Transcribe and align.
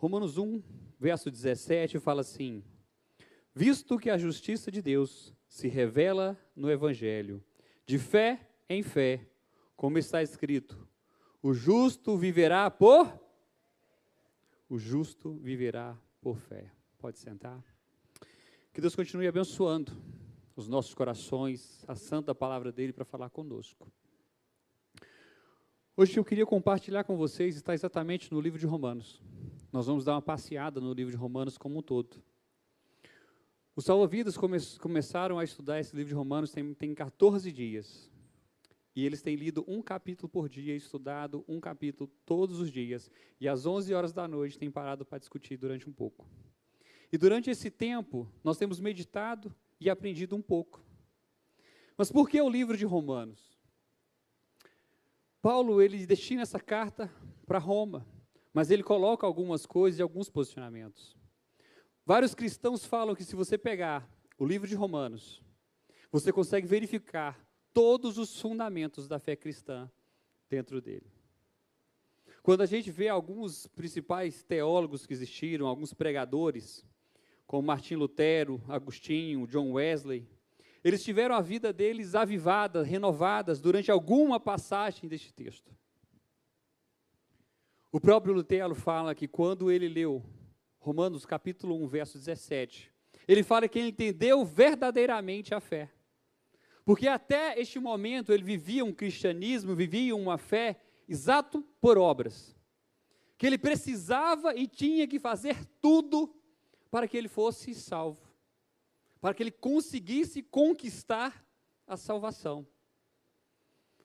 Romanos 0.00 0.38
1, 0.38 0.62
verso 0.98 1.30
17 1.30 1.98
fala 1.98 2.22
assim: 2.22 2.64
Visto 3.54 3.98
que 3.98 4.08
a 4.08 4.16
justiça 4.16 4.70
de 4.70 4.80
Deus 4.80 5.34
se 5.46 5.68
revela 5.68 6.40
no 6.56 6.70
Evangelho, 6.70 7.44
de 7.84 7.98
fé 7.98 8.48
em 8.66 8.82
fé, 8.82 9.28
como 9.76 9.98
está 9.98 10.22
escrito: 10.22 10.88
o 11.42 11.52
justo 11.52 12.16
viverá 12.16 12.70
por. 12.70 13.12
O 14.70 14.78
justo 14.78 15.34
viverá 15.34 15.94
por 16.22 16.38
fé. 16.38 16.72
Pode 16.96 17.18
sentar. 17.18 17.62
Que 18.72 18.80
Deus 18.80 18.96
continue 18.96 19.28
abençoando 19.28 19.92
os 20.56 20.66
nossos 20.66 20.94
corações, 20.94 21.84
a 21.86 21.94
santa 21.94 22.34
palavra 22.34 22.72
dele 22.72 22.94
para 22.94 23.04
falar 23.04 23.28
conosco. 23.28 23.86
Hoje 25.94 26.18
eu 26.18 26.24
queria 26.24 26.46
compartilhar 26.46 27.04
com 27.04 27.18
vocês, 27.18 27.54
está 27.54 27.74
exatamente 27.74 28.32
no 28.32 28.40
livro 28.40 28.58
de 28.58 28.64
Romanos. 28.64 29.20
Nós 29.72 29.86
vamos 29.86 30.04
dar 30.04 30.14
uma 30.14 30.22
passeada 30.22 30.80
no 30.80 30.92
livro 30.92 31.12
de 31.12 31.16
Romanos 31.16 31.56
como 31.56 31.78
um 31.78 31.82
todo. 31.82 32.22
Os 33.76 33.84
salva-vidas 33.84 34.36
come 34.36 34.58
começaram 34.80 35.38
a 35.38 35.44
estudar 35.44 35.78
esse 35.78 35.94
livro 35.94 36.08
de 36.08 36.14
Romanos 36.14 36.50
tem, 36.50 36.74
tem 36.74 36.94
14 36.94 37.52
dias. 37.52 38.10
E 38.96 39.06
eles 39.06 39.22
têm 39.22 39.36
lido 39.36 39.64
um 39.68 39.80
capítulo 39.80 40.28
por 40.28 40.48
dia, 40.48 40.74
estudado 40.74 41.44
um 41.46 41.60
capítulo 41.60 42.10
todos 42.26 42.58
os 42.58 42.70
dias. 42.70 43.10
E 43.40 43.48
às 43.48 43.64
11 43.64 43.94
horas 43.94 44.12
da 44.12 44.26
noite 44.26 44.58
têm 44.58 44.70
parado 44.70 45.04
para 45.06 45.18
discutir 45.18 45.56
durante 45.56 45.88
um 45.88 45.92
pouco. 45.92 46.26
E 47.12 47.16
durante 47.16 47.48
esse 47.48 47.70
tempo, 47.70 48.28
nós 48.42 48.58
temos 48.58 48.80
meditado 48.80 49.54
e 49.80 49.88
aprendido 49.88 50.34
um 50.34 50.42
pouco. 50.42 50.84
Mas 51.96 52.10
por 52.10 52.28
que 52.28 52.40
o 52.40 52.50
livro 52.50 52.76
de 52.76 52.84
Romanos? 52.84 53.58
Paulo, 55.40 55.80
ele 55.80 56.04
destina 56.06 56.42
essa 56.42 56.58
carta 56.58 57.10
para 57.46 57.58
Roma, 57.58 58.06
mas 58.52 58.70
ele 58.70 58.82
coloca 58.82 59.26
algumas 59.26 59.66
coisas 59.66 59.98
e 59.98 60.02
alguns 60.02 60.28
posicionamentos. 60.28 61.16
Vários 62.04 62.34
cristãos 62.34 62.84
falam 62.84 63.14
que 63.14 63.24
se 63.24 63.36
você 63.36 63.56
pegar 63.56 64.08
o 64.38 64.44
livro 64.44 64.66
de 64.66 64.74
Romanos, 64.74 65.42
você 66.10 66.32
consegue 66.32 66.66
verificar 66.66 67.38
todos 67.72 68.18
os 68.18 68.40
fundamentos 68.40 69.06
da 69.06 69.18
fé 69.18 69.36
cristã 69.36 69.90
dentro 70.48 70.80
dele. 70.80 71.06
Quando 72.42 72.62
a 72.62 72.66
gente 72.66 72.90
vê 72.90 73.08
alguns 73.08 73.66
principais 73.68 74.42
teólogos 74.42 75.06
que 75.06 75.12
existiram, 75.12 75.66
alguns 75.66 75.92
pregadores, 75.92 76.84
como 77.46 77.66
Martim 77.66 77.96
Lutero, 77.96 78.62
Agostinho, 78.66 79.46
John 79.46 79.72
Wesley, 79.72 80.26
eles 80.82 81.04
tiveram 81.04 81.34
a 81.34 81.40
vida 81.40 81.72
deles 81.72 82.14
avivada, 82.14 82.82
renovadas 82.82 83.60
durante 83.60 83.90
alguma 83.90 84.40
passagem 84.40 85.08
deste 85.08 85.32
texto. 85.32 85.76
O 87.92 88.00
próprio 88.00 88.32
Lutero 88.32 88.74
fala 88.74 89.14
que 89.14 89.26
quando 89.26 89.70
ele 89.70 89.88
leu 89.88 90.24
Romanos 90.78 91.26
capítulo 91.26 91.74
1, 91.82 91.86
verso 91.88 92.18
17, 92.18 92.92
ele 93.26 93.42
fala 93.42 93.68
que 93.68 93.78
ele 93.78 93.88
entendeu 93.88 94.44
verdadeiramente 94.44 95.52
a 95.52 95.60
fé. 95.60 95.90
Porque 96.84 97.08
até 97.08 97.58
este 97.60 97.78
momento 97.78 98.32
ele 98.32 98.44
vivia 98.44 98.84
um 98.84 98.92
cristianismo, 98.92 99.74
vivia 99.74 100.14
uma 100.14 100.38
fé 100.38 100.80
exato 101.08 101.62
por 101.80 101.98
obras. 101.98 102.56
Que 103.36 103.46
ele 103.46 103.58
precisava 103.58 104.54
e 104.54 104.68
tinha 104.68 105.08
que 105.08 105.18
fazer 105.18 105.64
tudo 105.80 106.34
para 106.90 107.08
que 107.08 107.16
ele 107.16 107.28
fosse 107.28 107.74
salvo. 107.74 108.22
Para 109.20 109.34
que 109.34 109.42
ele 109.42 109.50
conseguisse 109.50 110.42
conquistar 110.42 111.44
a 111.86 111.96
salvação. 111.96 112.66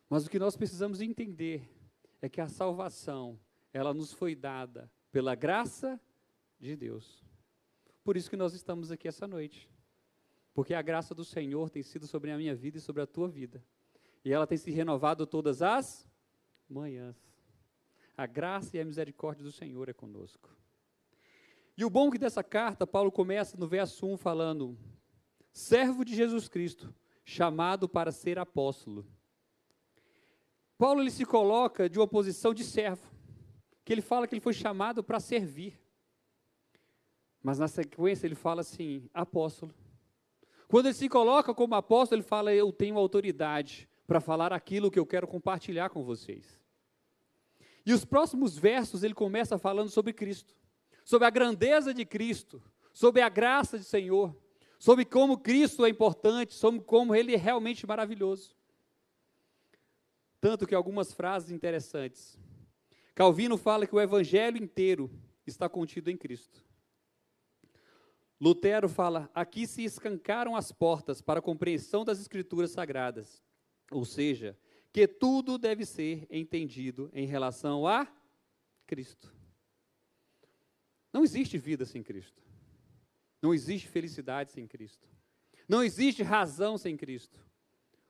Mas 0.09 0.25
o 0.25 0.30
que 0.30 0.39
nós 0.39 0.58
precisamos 0.58 1.02
entender 1.02 1.70
é 2.22 2.27
que 2.27 2.42
a 2.42 2.47
salvação, 2.47 3.39
ela 3.76 3.94
nos 3.94 4.14
foi 4.14 4.34
dada 4.34 4.90
pela 5.12 5.36
graça 5.36 6.00
de 6.58 6.78
Deus. 6.78 7.22
Por 8.06 8.16
isso 8.16 8.30
que 8.30 8.38
nós 8.38 8.54
estamos 8.54 8.90
aqui 8.90 9.06
essa 9.06 9.28
noite. 9.28 9.70
Porque 10.54 10.73
a 10.73 10.82
graça 10.82 11.14
do 11.14 11.26
Senhor 11.26 11.70
tem 11.70 11.84
sido 11.84 12.08
sobre 12.08 12.32
a 12.32 12.38
minha 12.38 12.56
vida 12.56 12.78
e 12.78 12.82
sobre 12.82 13.02
a 13.02 13.05
tua 13.05 13.27
vida. 13.27 13.61
E 14.23 14.32
ela 14.32 14.48
tem 14.48 14.58
se 14.58 14.72
renovado 14.72 15.27
todas 15.27 15.61
as 15.61 16.10
manhãs. 16.70 17.17
A 18.16 18.26
graça 18.26 18.77
e 18.77 18.80
a 18.80 18.86
misericórdia 18.86 19.44
do 19.44 19.52
Senhor 19.52 19.89
é 19.89 19.94
conosco. 19.94 20.55
E 21.76 21.83
o 21.83 21.89
bom 21.89 22.10
que 22.10 22.17
dessa 22.17 22.42
carta, 22.42 22.88
Paulo 22.88 23.11
começa 23.11 23.58
no 23.58 23.67
verso 23.67 24.08
1 24.08 24.16
falando: 24.16 24.78
servo 25.52 26.05
de 26.05 26.16
Jesus 26.16 26.48
Cristo, 26.48 26.95
chamado 27.26 27.89
para 27.89 28.14
ser 28.14 28.39
apóstolo. 28.39 29.05
Paulo 30.78 31.02
ele 31.02 31.11
se 31.11 31.26
coloca 31.26 31.89
de 31.89 31.99
uma 31.99 32.08
posição 32.08 32.54
de 32.54 32.64
servo, 32.64 33.14
que 33.86 33.94
ele 33.94 34.02
fala 34.02 34.28
que 34.28 34.34
ele 34.34 34.42
foi 34.42 34.54
chamado 34.54 35.04
para 35.04 35.20
servir. 35.20 35.80
Mas 37.42 37.60
na 37.60 37.68
sequência 37.68 38.26
ele 38.26 38.34
fala 38.34 38.62
assim: 38.62 39.08
apóstolo. 39.14 39.72
Quando 40.68 40.88
ele 40.88 40.96
se 40.96 41.08
coloca 41.08 41.54
como 41.54 41.76
apóstolo, 41.76 42.20
ele 42.20 42.28
fala: 42.28 42.52
Eu 42.52 42.73
tenho 42.73 42.98
autoridade 42.98 43.88
para 44.08 44.20
falar 44.20 44.52
aquilo 44.52 44.90
que 44.90 44.98
eu 44.98 45.06
quero 45.06 45.28
compartilhar 45.28 45.90
com 45.90 46.04
vocês. 46.04 46.60
E 47.86 47.94
os 47.94 48.04
próximos 48.04 48.58
versos 48.58 49.04
ele 49.04 49.14
começa 49.14 49.60
falando 49.60 49.90
sobre 49.90 50.12
Cristo, 50.12 50.56
sobre 51.04 51.28
a 51.28 51.30
grandeza 51.30 51.94
de 51.94 52.04
Cristo, 52.04 52.62
sobre 52.92 53.22
a 53.22 53.30
graça 53.30 53.78
do 53.78 53.84
Senhor, 53.84 54.36
sobre 54.80 55.06
como 55.06 55.38
Cristo 55.38 55.86
é 55.86 55.90
importante, 55.90 56.56
sobre 56.56 56.82
como 56.82 57.14
ele 57.14 57.36
é 57.36 57.38
realmente 57.38 57.86
maravilhoso. 57.86 58.56
Tanto 60.42 60.66
que 60.66 60.73
algumas 60.73 61.14
frases 61.14 61.52
interessantes. 61.52 62.40
Calvino 63.15 63.58
fala 63.58 63.87
que 63.87 63.95
o 63.95 64.02
evangelho 64.02 64.61
inteiro 64.61 65.09
está 65.48 65.70
contido 65.70 66.11
em 66.11 66.17
Cristo. 66.17 66.61
Lutero 68.39 68.89
fala: 68.89 69.31
aqui 69.33 69.65
se 69.65 69.83
escancaram 69.86 70.53
as 70.53 70.70
portas 70.73 71.21
para 71.21 71.39
a 71.39 71.42
compreensão 71.42 72.04
das 72.04 72.20
Escrituras 72.20 72.71
Sagradas, 72.71 73.42
ou 73.89 74.04
seja, 74.04 74.58
que 74.92 75.08
tudo 75.08 75.58
deve 75.58 75.86
ser 75.86 76.27
entendido 76.30 77.09
em 77.14 77.25
relação 77.25 77.87
a 77.87 78.05
Cristo. 78.86 79.33
Não 81.14 81.23
existe 81.23 81.58
vida 81.58 81.86
sem 81.86 82.04
Cristo. 82.04 82.43
Não 83.42 83.54
existe 83.54 83.87
felicidade 83.87 84.52
sem 84.52 84.67
Cristo. 84.67 85.08
Não 85.70 85.81
existe 85.81 86.21
razão 86.21 86.77
sem 86.77 86.98
Cristo. 86.98 87.39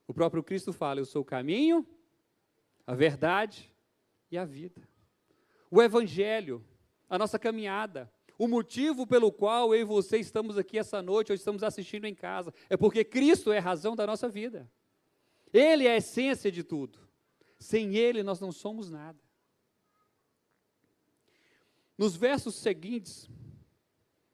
O 0.08 0.12
próprio 0.12 0.42
Cristo 0.42 0.72
fala: 0.72 0.98
Eu 0.98 1.04
sou 1.04 1.22
o 1.22 1.24
caminho, 1.24 1.86
a 2.84 2.94
verdade 2.94 3.72
e 4.30 4.36
a 4.36 4.44
vida. 4.44 4.95
O 5.70 5.82
Evangelho, 5.82 6.64
a 7.08 7.18
nossa 7.18 7.38
caminhada, 7.38 8.12
o 8.38 8.46
motivo 8.46 9.06
pelo 9.06 9.32
qual 9.32 9.74
eu 9.74 9.80
e 9.80 9.84
você 9.84 10.18
estamos 10.18 10.58
aqui 10.58 10.78
essa 10.78 11.00
noite, 11.00 11.32
ou 11.32 11.34
estamos 11.34 11.62
assistindo 11.62 12.04
em 12.04 12.14
casa, 12.14 12.52
é 12.68 12.76
porque 12.76 13.04
Cristo 13.04 13.52
é 13.52 13.58
a 13.58 13.62
razão 13.62 13.96
da 13.96 14.06
nossa 14.06 14.28
vida. 14.28 14.70
Ele 15.52 15.86
é 15.86 15.92
a 15.92 15.96
essência 15.96 16.52
de 16.52 16.62
tudo. 16.62 16.98
Sem 17.58 17.96
Ele 17.96 18.22
nós 18.22 18.40
não 18.40 18.52
somos 18.52 18.90
nada. 18.90 19.18
Nos 21.96 22.14
versos 22.14 22.56
seguintes, 22.56 23.28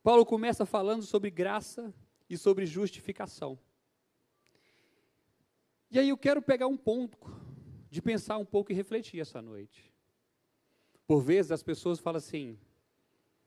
Paulo 0.02 0.26
começa 0.26 0.66
falando 0.66 1.04
sobre 1.04 1.30
graça 1.30 1.94
e 2.28 2.36
sobre 2.36 2.66
justificação. 2.66 3.56
E 5.90 5.98
aí 5.98 6.08
eu 6.08 6.18
quero 6.18 6.42
pegar 6.42 6.66
um 6.66 6.76
ponto 6.76 7.18
de 7.88 8.02
pensar 8.02 8.38
um 8.38 8.44
pouco 8.44 8.72
e 8.72 8.74
refletir 8.74 9.20
essa 9.20 9.40
noite. 9.40 9.91
Por 11.12 11.20
vezes 11.20 11.52
as 11.52 11.62
pessoas 11.62 11.98
falam 11.98 12.16
assim: 12.16 12.58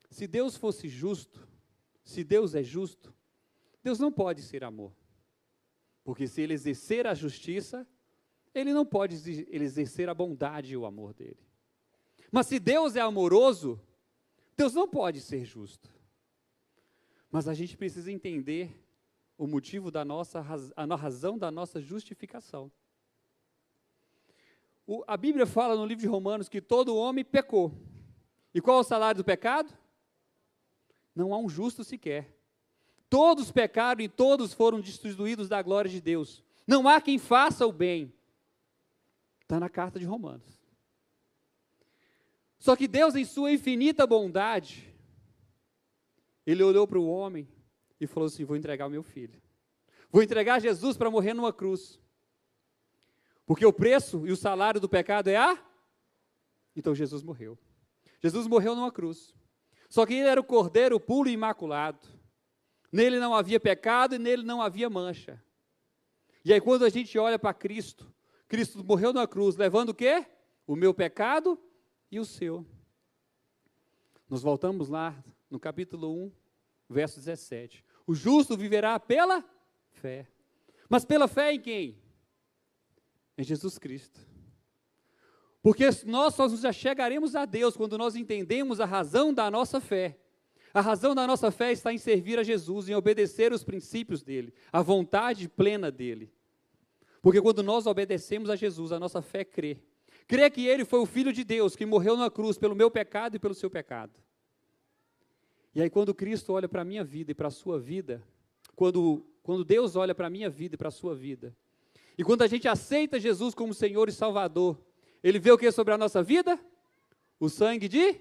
se 0.08 0.28
Deus 0.28 0.56
fosse 0.56 0.88
justo, 0.88 1.48
se 2.04 2.22
Deus 2.22 2.54
é 2.54 2.62
justo, 2.62 3.12
Deus 3.82 3.98
não 3.98 4.12
pode 4.12 4.40
ser 4.40 4.62
amor. 4.62 4.92
Porque 6.04 6.28
se 6.28 6.40
ele 6.42 6.54
exercer 6.54 7.08
a 7.08 7.12
justiça, 7.12 7.84
ele 8.54 8.72
não 8.72 8.86
pode 8.86 9.16
exercer 9.50 10.08
a 10.08 10.14
bondade 10.14 10.74
e 10.74 10.76
o 10.76 10.86
amor 10.86 11.12
dele. 11.12 11.40
Mas 12.30 12.46
se 12.46 12.60
Deus 12.60 12.94
é 12.94 13.00
amoroso, 13.00 13.80
Deus 14.56 14.72
não 14.72 14.86
pode 14.86 15.20
ser 15.20 15.44
justo. 15.44 15.92
Mas 17.32 17.48
a 17.48 17.52
gente 17.52 17.76
precisa 17.76 18.12
entender 18.12 18.80
o 19.36 19.44
motivo 19.44 19.90
da 19.90 20.04
nossa 20.04 20.38
a 20.76 20.94
razão 20.94 21.36
da 21.36 21.50
nossa 21.50 21.80
justificação. 21.80 22.70
O, 24.86 25.02
a 25.06 25.16
Bíblia 25.16 25.46
fala 25.46 25.74
no 25.74 25.84
livro 25.84 26.02
de 26.02 26.08
Romanos 26.08 26.48
que 26.48 26.60
todo 26.60 26.96
homem 26.96 27.24
pecou. 27.24 27.72
E 28.54 28.60
qual 28.60 28.78
é 28.78 28.80
o 28.80 28.84
salário 28.84 29.18
do 29.18 29.24
pecado? 29.24 29.72
não 31.16 31.32
há 31.32 31.38
um 31.38 31.48
justo 31.48 31.82
sequer. 31.82 32.36
Todos 33.08 33.50
pecaram 33.50 34.02
e 34.02 34.08
todos 34.08 34.52
foram 34.52 34.80
destituídos 34.80 35.48
da 35.48 35.62
glória 35.62 35.90
de 35.90 36.00
Deus. 36.00 36.44
Não 36.66 36.86
há 36.86 37.00
quem 37.00 37.18
faça 37.18 37.66
o 37.66 37.72
bem. 37.72 38.12
Está 39.40 39.58
na 39.58 39.70
carta 39.70 39.98
de 39.98 40.04
Romanos. 40.04 40.60
Só 42.58 42.76
que 42.76 42.86
Deus, 42.86 43.14
em 43.14 43.24
sua 43.24 43.52
infinita 43.52 44.06
bondade, 44.06 44.92
Ele 46.44 46.62
olhou 46.62 46.86
para 46.86 46.98
o 46.98 47.08
homem 47.08 47.48
e 48.00 48.06
falou 48.06 48.26
assim: 48.26 48.44
Vou 48.44 48.56
entregar 48.56 48.86
o 48.86 48.90
meu 48.90 49.02
filho. 49.02 49.40
Vou 50.10 50.22
entregar 50.22 50.60
Jesus 50.60 50.96
para 50.96 51.10
morrer 51.10 51.32
numa 51.32 51.52
cruz. 51.52 52.00
Porque 53.46 53.64
o 53.64 53.72
preço 53.72 54.26
e 54.26 54.32
o 54.32 54.36
salário 54.36 54.80
do 54.80 54.88
pecado 54.88 55.28
é 55.28 55.36
a. 55.36 55.56
Então 56.74 56.94
Jesus 56.94 57.22
morreu. 57.22 57.56
Jesus 58.20 58.46
morreu 58.48 58.74
numa 58.74 58.90
cruz. 58.90 59.32
Só 59.88 60.04
que 60.04 60.14
ele 60.14 60.28
era 60.28 60.40
o 60.40 60.44
cordeiro 60.44 60.98
puro 60.98 61.28
e 61.28 61.32
imaculado. 61.32 62.06
Nele 62.90 63.20
não 63.20 63.32
havia 63.32 63.60
pecado 63.60 64.16
e 64.16 64.18
nele 64.18 64.42
não 64.42 64.60
havia 64.60 64.90
mancha. 64.90 65.42
E 66.44 66.52
aí 66.52 66.60
quando 66.60 66.84
a 66.84 66.88
gente 66.88 67.16
olha 67.18 67.38
para 67.38 67.54
Cristo, 67.54 68.12
Cristo 68.48 68.84
morreu 68.84 69.12
na 69.12 69.26
cruz, 69.26 69.56
levando 69.56 69.90
o 69.90 69.94
quê? 69.94 70.26
O 70.66 70.74
meu 70.74 70.92
pecado 70.92 71.58
e 72.10 72.18
o 72.18 72.24
seu. 72.24 72.66
Nós 74.28 74.42
voltamos 74.42 74.88
lá 74.88 75.14
no 75.48 75.60
capítulo 75.60 76.26
1, 76.26 76.32
verso 76.90 77.20
17. 77.20 77.84
O 78.06 78.14
justo 78.14 78.56
viverá 78.56 78.98
pela 78.98 79.44
fé. 79.92 80.26
Mas 80.88 81.04
pela 81.04 81.28
fé 81.28 81.52
em 81.52 81.60
quem? 81.60 82.05
Em 83.36 83.44
Jesus 83.44 83.78
Cristo. 83.78 84.20
Porque 85.62 85.84
nós 86.04 86.34
só 86.34 86.48
nos 86.48 86.62
chegaremos 86.76 87.34
a 87.34 87.44
Deus 87.44 87.76
quando 87.76 87.98
nós 87.98 88.14
entendemos 88.14 88.80
a 88.80 88.84
razão 88.84 89.34
da 89.34 89.50
nossa 89.50 89.80
fé. 89.80 90.18
A 90.72 90.80
razão 90.80 91.14
da 91.14 91.26
nossa 91.26 91.50
fé 91.50 91.72
está 91.72 91.92
em 91.92 91.98
servir 91.98 92.38
a 92.38 92.42
Jesus, 92.42 92.88
em 92.88 92.94
obedecer 92.94 93.52
os 93.52 93.64
princípios 93.64 94.22
dele, 94.22 94.52
a 94.72 94.82
vontade 94.82 95.48
plena 95.48 95.90
dele. 95.90 96.30
Porque 97.22 97.40
quando 97.40 97.62
nós 97.62 97.86
obedecemos 97.86 98.50
a 98.50 98.56
Jesus, 98.56 98.92
a 98.92 99.00
nossa 99.00 99.20
fé 99.20 99.44
crê. 99.44 99.78
Crê 100.28 100.48
que 100.50 100.66
ele 100.66 100.84
foi 100.84 101.00
o 101.00 101.06
Filho 101.06 101.32
de 101.32 101.44
Deus 101.44 101.74
que 101.74 101.86
morreu 101.86 102.16
na 102.16 102.30
cruz 102.30 102.58
pelo 102.58 102.74
meu 102.74 102.90
pecado 102.90 103.36
e 103.36 103.38
pelo 103.38 103.54
seu 103.54 103.70
pecado. 103.70 104.12
E 105.74 105.82
aí, 105.82 105.90
quando 105.90 106.14
Cristo 106.14 106.52
olha 106.52 106.68
para 106.68 106.82
a 106.82 106.84
minha 106.84 107.02
vida 107.02 107.32
e 107.32 107.34
para 107.34 107.48
a 107.48 107.50
sua 107.50 107.78
vida, 107.78 108.22
quando, 108.74 109.26
quando 109.42 109.64
Deus 109.64 109.96
olha 109.96 110.14
para 110.14 110.26
a 110.26 110.30
minha 110.30 110.48
vida 110.48 110.74
e 110.74 110.78
para 110.78 110.88
a 110.88 110.92
sua 110.92 111.14
vida, 111.14 111.56
e 112.18 112.24
quando 112.24 112.42
a 112.42 112.46
gente 112.46 112.66
aceita 112.66 113.20
Jesus 113.20 113.54
como 113.54 113.74
Senhor 113.74 114.08
e 114.08 114.12
Salvador, 114.12 114.80
Ele 115.22 115.38
vê 115.38 115.50
o 115.50 115.58
que 115.58 115.70
sobre 115.70 115.92
a 115.92 115.98
nossa 115.98 116.22
vida? 116.22 116.58
O 117.38 117.48
sangue 117.48 117.88
de 117.88 118.20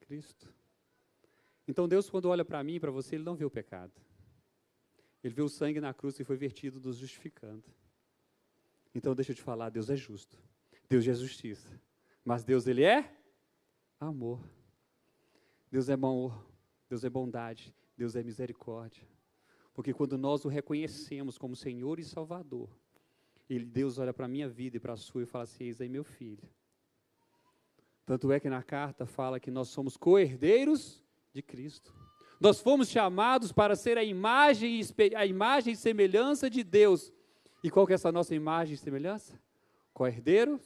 Cristo. 0.00 0.52
Então, 1.66 1.86
Deus, 1.86 2.08
quando 2.08 2.30
olha 2.30 2.44
para 2.44 2.62
mim 2.64 2.76
e 2.76 2.80
para 2.80 2.90
você, 2.90 3.16
Ele 3.16 3.24
não 3.24 3.36
vê 3.36 3.44
o 3.44 3.50
pecado. 3.50 3.92
Ele 5.22 5.34
vê 5.34 5.42
o 5.42 5.48
sangue 5.48 5.80
na 5.80 5.92
cruz 5.92 6.16
que 6.16 6.24
foi 6.24 6.36
vertido, 6.36 6.80
nos 6.80 6.96
justificando. 6.96 7.64
Então, 8.94 9.14
deixa 9.14 9.32
eu 9.32 9.36
te 9.36 9.42
falar: 9.42 9.68
Deus 9.68 9.90
é 9.90 9.96
justo. 9.96 10.38
Deus 10.88 11.06
é 11.06 11.12
justiça. 11.12 11.68
Mas 12.24 12.44
Deus, 12.44 12.66
Ele 12.66 12.84
é 12.84 13.14
amor. 14.00 14.42
Deus 15.70 15.90
é 15.90 15.92
amor. 15.92 16.46
Deus 16.88 17.04
é 17.04 17.10
bondade. 17.10 17.74
Deus 17.96 18.16
é 18.16 18.22
misericórdia. 18.22 19.06
Porque 19.74 19.92
quando 19.92 20.16
nós 20.16 20.46
o 20.46 20.48
reconhecemos 20.48 21.36
como 21.36 21.54
Senhor 21.54 22.00
e 22.00 22.04
Salvador, 22.04 22.70
ele, 23.48 23.64
Deus 23.64 23.98
olha 23.98 24.12
para 24.12 24.26
a 24.26 24.28
minha 24.28 24.48
vida 24.48 24.76
e 24.76 24.80
para 24.80 24.92
a 24.92 24.96
sua 24.96 25.22
e 25.22 25.26
fala 25.26 25.44
assim: 25.44 25.64
Eis 25.64 25.80
aí 25.80 25.88
meu 25.88 26.04
filho. 26.04 26.48
Tanto 28.04 28.32
é 28.32 28.40
que 28.40 28.48
na 28.48 28.62
carta 28.62 29.04
fala 29.04 29.38
que 29.38 29.50
nós 29.50 29.68
somos 29.68 29.96
co-herdeiros 29.96 31.02
de 31.32 31.42
Cristo. 31.42 31.94
Nós 32.40 32.60
fomos 32.60 32.88
chamados 32.88 33.52
para 33.52 33.74
ser 33.76 33.98
a 33.98 34.04
imagem, 34.04 34.80
a 35.16 35.26
imagem 35.26 35.72
e 35.72 35.76
semelhança 35.76 36.48
de 36.48 36.62
Deus. 36.62 37.12
E 37.62 37.70
qual 37.70 37.86
que 37.86 37.92
é 37.92 37.96
essa 37.96 38.12
nossa 38.12 38.34
imagem 38.34 38.74
e 38.74 38.78
semelhança? 38.78 39.38
Co-herdeiros 39.92 40.62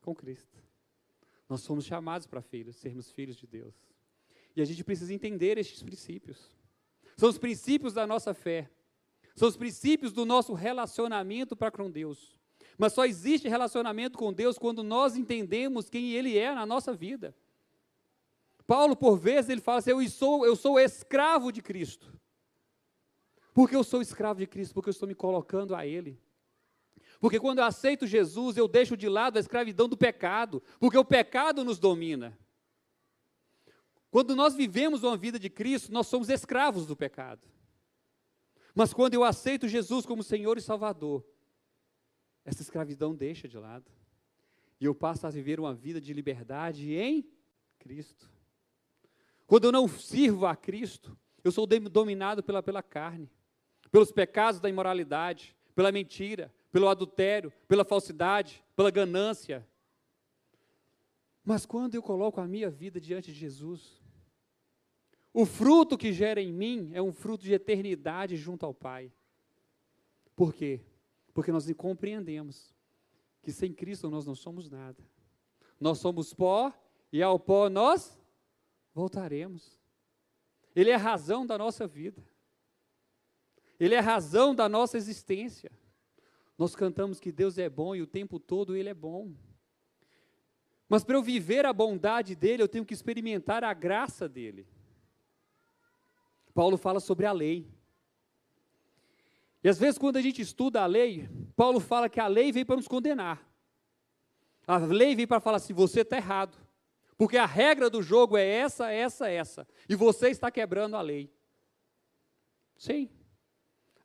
com 0.00 0.14
Cristo. 0.14 0.58
Nós 1.48 1.60
somos 1.60 1.84
chamados 1.84 2.26
para 2.26 2.40
filhos, 2.40 2.76
sermos 2.76 3.10
filhos 3.10 3.36
de 3.36 3.46
Deus. 3.46 3.74
E 4.56 4.62
a 4.62 4.64
gente 4.64 4.82
precisa 4.82 5.12
entender 5.12 5.58
estes 5.58 5.82
princípios. 5.82 6.56
São 7.16 7.28
os 7.28 7.38
princípios 7.38 7.92
da 7.92 8.06
nossa 8.06 8.32
fé. 8.32 8.70
São 9.34 9.48
os 9.48 9.56
princípios 9.56 10.12
do 10.12 10.24
nosso 10.24 10.52
relacionamento 10.52 11.56
para 11.56 11.70
com 11.70 11.90
Deus. 11.90 12.38
Mas 12.76 12.92
só 12.92 13.04
existe 13.04 13.48
relacionamento 13.48 14.16
com 14.16 14.32
Deus 14.32 14.58
quando 14.58 14.82
nós 14.82 15.16
entendemos 15.16 15.90
quem 15.90 16.12
Ele 16.12 16.38
é 16.38 16.54
na 16.54 16.64
nossa 16.64 16.92
vida. 16.94 17.34
Paulo, 18.66 18.94
por 18.94 19.18
vezes, 19.18 19.50
ele 19.50 19.60
fala 19.60 19.78
assim: 19.78 19.90
eu 19.90 20.08
sou, 20.08 20.46
eu 20.46 20.54
sou 20.54 20.78
escravo 20.78 21.50
de 21.50 21.60
Cristo. 21.60 22.12
Por 23.52 23.68
que 23.68 23.74
eu 23.74 23.82
sou 23.82 24.00
escravo 24.00 24.38
de 24.38 24.46
Cristo? 24.46 24.72
Porque 24.72 24.88
eu 24.88 24.92
estou 24.92 25.08
me 25.08 25.14
colocando 25.14 25.74
a 25.74 25.84
Ele. 25.84 26.18
Porque 27.18 27.38
quando 27.38 27.58
eu 27.58 27.64
aceito 27.64 28.06
Jesus, 28.06 28.56
eu 28.56 28.66
deixo 28.66 28.96
de 28.96 29.08
lado 29.08 29.36
a 29.36 29.40
escravidão 29.40 29.88
do 29.88 29.96
pecado, 29.96 30.62
porque 30.78 30.96
o 30.96 31.04
pecado 31.04 31.64
nos 31.64 31.78
domina. 31.78 32.38
Quando 34.10 34.34
nós 34.34 34.54
vivemos 34.54 35.02
uma 35.02 35.16
vida 35.16 35.38
de 35.38 35.50
Cristo, 35.50 35.92
nós 35.92 36.06
somos 36.06 36.30
escravos 36.30 36.86
do 36.86 36.96
pecado. 36.96 37.46
Mas 38.74 38.92
quando 38.92 39.14
eu 39.14 39.24
aceito 39.24 39.68
Jesus 39.68 40.06
como 40.06 40.22
Senhor 40.22 40.56
e 40.56 40.60
Salvador, 40.60 41.24
essa 42.44 42.62
escravidão 42.62 43.14
deixa 43.14 43.48
de 43.48 43.58
lado. 43.58 43.90
E 44.80 44.84
eu 44.84 44.94
passo 44.94 45.26
a 45.26 45.30
viver 45.30 45.60
uma 45.60 45.74
vida 45.74 46.00
de 46.00 46.12
liberdade 46.12 46.94
em 46.94 47.28
Cristo. 47.78 48.30
Quando 49.46 49.64
eu 49.64 49.72
não 49.72 49.86
sirvo 49.86 50.46
a 50.46 50.56
Cristo, 50.56 51.16
eu 51.42 51.52
sou 51.52 51.66
dominado 51.66 52.42
pela, 52.42 52.62
pela 52.62 52.82
carne, 52.82 53.30
pelos 53.90 54.12
pecados 54.12 54.60
da 54.60 54.68
imoralidade, 54.68 55.56
pela 55.74 55.92
mentira, 55.92 56.52
pelo 56.70 56.88
adultério, 56.88 57.52
pela 57.66 57.84
falsidade, 57.84 58.64
pela 58.76 58.90
ganância. 58.90 59.66
Mas 61.44 61.66
quando 61.66 61.94
eu 61.94 62.02
coloco 62.02 62.40
a 62.40 62.46
minha 62.46 62.70
vida 62.70 63.00
diante 63.00 63.32
de 63.32 63.38
Jesus, 63.38 64.00
o 65.32 65.46
fruto 65.46 65.96
que 65.96 66.12
gera 66.12 66.40
em 66.40 66.52
mim 66.52 66.90
é 66.92 67.00
um 67.00 67.12
fruto 67.12 67.44
de 67.44 67.52
eternidade 67.52 68.36
junto 68.36 68.66
ao 68.66 68.74
Pai. 68.74 69.12
Por 70.34 70.52
quê? 70.52 70.80
Porque 71.32 71.52
nós 71.52 71.70
compreendemos 71.74 72.74
que 73.42 73.52
sem 73.52 73.72
Cristo 73.72 74.10
nós 74.10 74.26
não 74.26 74.34
somos 74.34 74.68
nada. 74.68 75.02
Nós 75.78 75.98
somos 75.98 76.34
pó 76.34 76.72
e 77.12 77.22
ao 77.22 77.38
pó 77.38 77.68
nós 77.68 78.18
voltaremos. 78.92 79.78
Ele 80.74 80.90
é 80.90 80.94
a 80.94 80.98
razão 80.98 81.46
da 81.46 81.56
nossa 81.56 81.86
vida. 81.86 82.22
Ele 83.78 83.94
é 83.94 83.98
a 83.98 84.02
razão 84.02 84.54
da 84.54 84.68
nossa 84.68 84.96
existência. 84.96 85.70
Nós 86.58 86.74
cantamos 86.74 87.18
que 87.18 87.32
Deus 87.32 87.56
é 87.56 87.70
bom 87.70 87.94
e 87.94 88.02
o 88.02 88.06
tempo 88.06 88.38
todo 88.38 88.76
Ele 88.76 88.88
é 88.88 88.94
bom. 88.94 89.32
Mas 90.88 91.04
para 91.04 91.16
eu 91.16 91.22
viver 91.22 91.64
a 91.64 91.72
bondade 91.72 92.34
dele, 92.34 92.62
eu 92.62 92.68
tenho 92.68 92.84
que 92.84 92.92
experimentar 92.92 93.62
a 93.62 93.72
graça 93.72 94.28
dele. 94.28 94.66
Paulo 96.54 96.76
fala 96.76 97.00
sobre 97.00 97.26
a 97.26 97.32
lei. 97.32 97.68
E 99.62 99.68
às 99.68 99.78
vezes, 99.78 99.98
quando 99.98 100.16
a 100.16 100.22
gente 100.22 100.40
estuda 100.40 100.82
a 100.82 100.86
lei, 100.86 101.28
Paulo 101.54 101.80
fala 101.80 102.08
que 102.08 102.20
a 102.20 102.26
lei 102.26 102.50
veio 102.50 102.66
para 102.66 102.76
nos 102.76 102.88
condenar. 102.88 103.46
A 104.66 104.78
lei 104.78 105.14
veio 105.14 105.28
para 105.28 105.40
falar 105.40 105.56
assim: 105.58 105.72
você 105.72 106.00
está 106.00 106.16
errado. 106.16 106.56
Porque 107.16 107.36
a 107.36 107.44
regra 107.44 107.90
do 107.90 108.02
jogo 108.02 108.38
é 108.38 108.46
essa, 108.46 108.90
essa, 108.90 109.28
essa. 109.28 109.68
E 109.86 109.94
você 109.94 110.30
está 110.30 110.50
quebrando 110.50 110.96
a 110.96 111.02
lei. 111.02 111.30
Sim. 112.78 113.10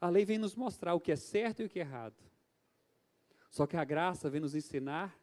A 0.02 0.10
lei 0.10 0.26
vem 0.26 0.38
nos 0.38 0.54
mostrar 0.54 0.94
o 0.96 1.00
que 1.00 1.14
é 1.14 1.16
certo 1.16 1.62
e 1.62 1.66
o 1.66 1.70
que 1.70 1.80
é 1.80 1.82
errado. 1.82 2.22
Só 3.50 3.66
que 3.66 3.78
a 3.78 3.86
graça 3.86 4.30
vem 4.30 4.42
nos 4.42 4.54
ensinar 4.54 5.18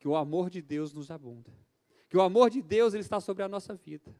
que 0.00 0.08
o 0.08 0.16
amor 0.16 0.50
de 0.50 0.60
Deus 0.60 0.92
nos 0.92 1.12
abunda. 1.12 1.52
Que 2.08 2.16
o 2.16 2.22
amor 2.22 2.50
de 2.50 2.60
Deus 2.60 2.92
ele 2.92 3.04
está 3.04 3.20
sobre 3.20 3.44
a 3.44 3.48
nossa 3.48 3.72
vida. 3.72 4.12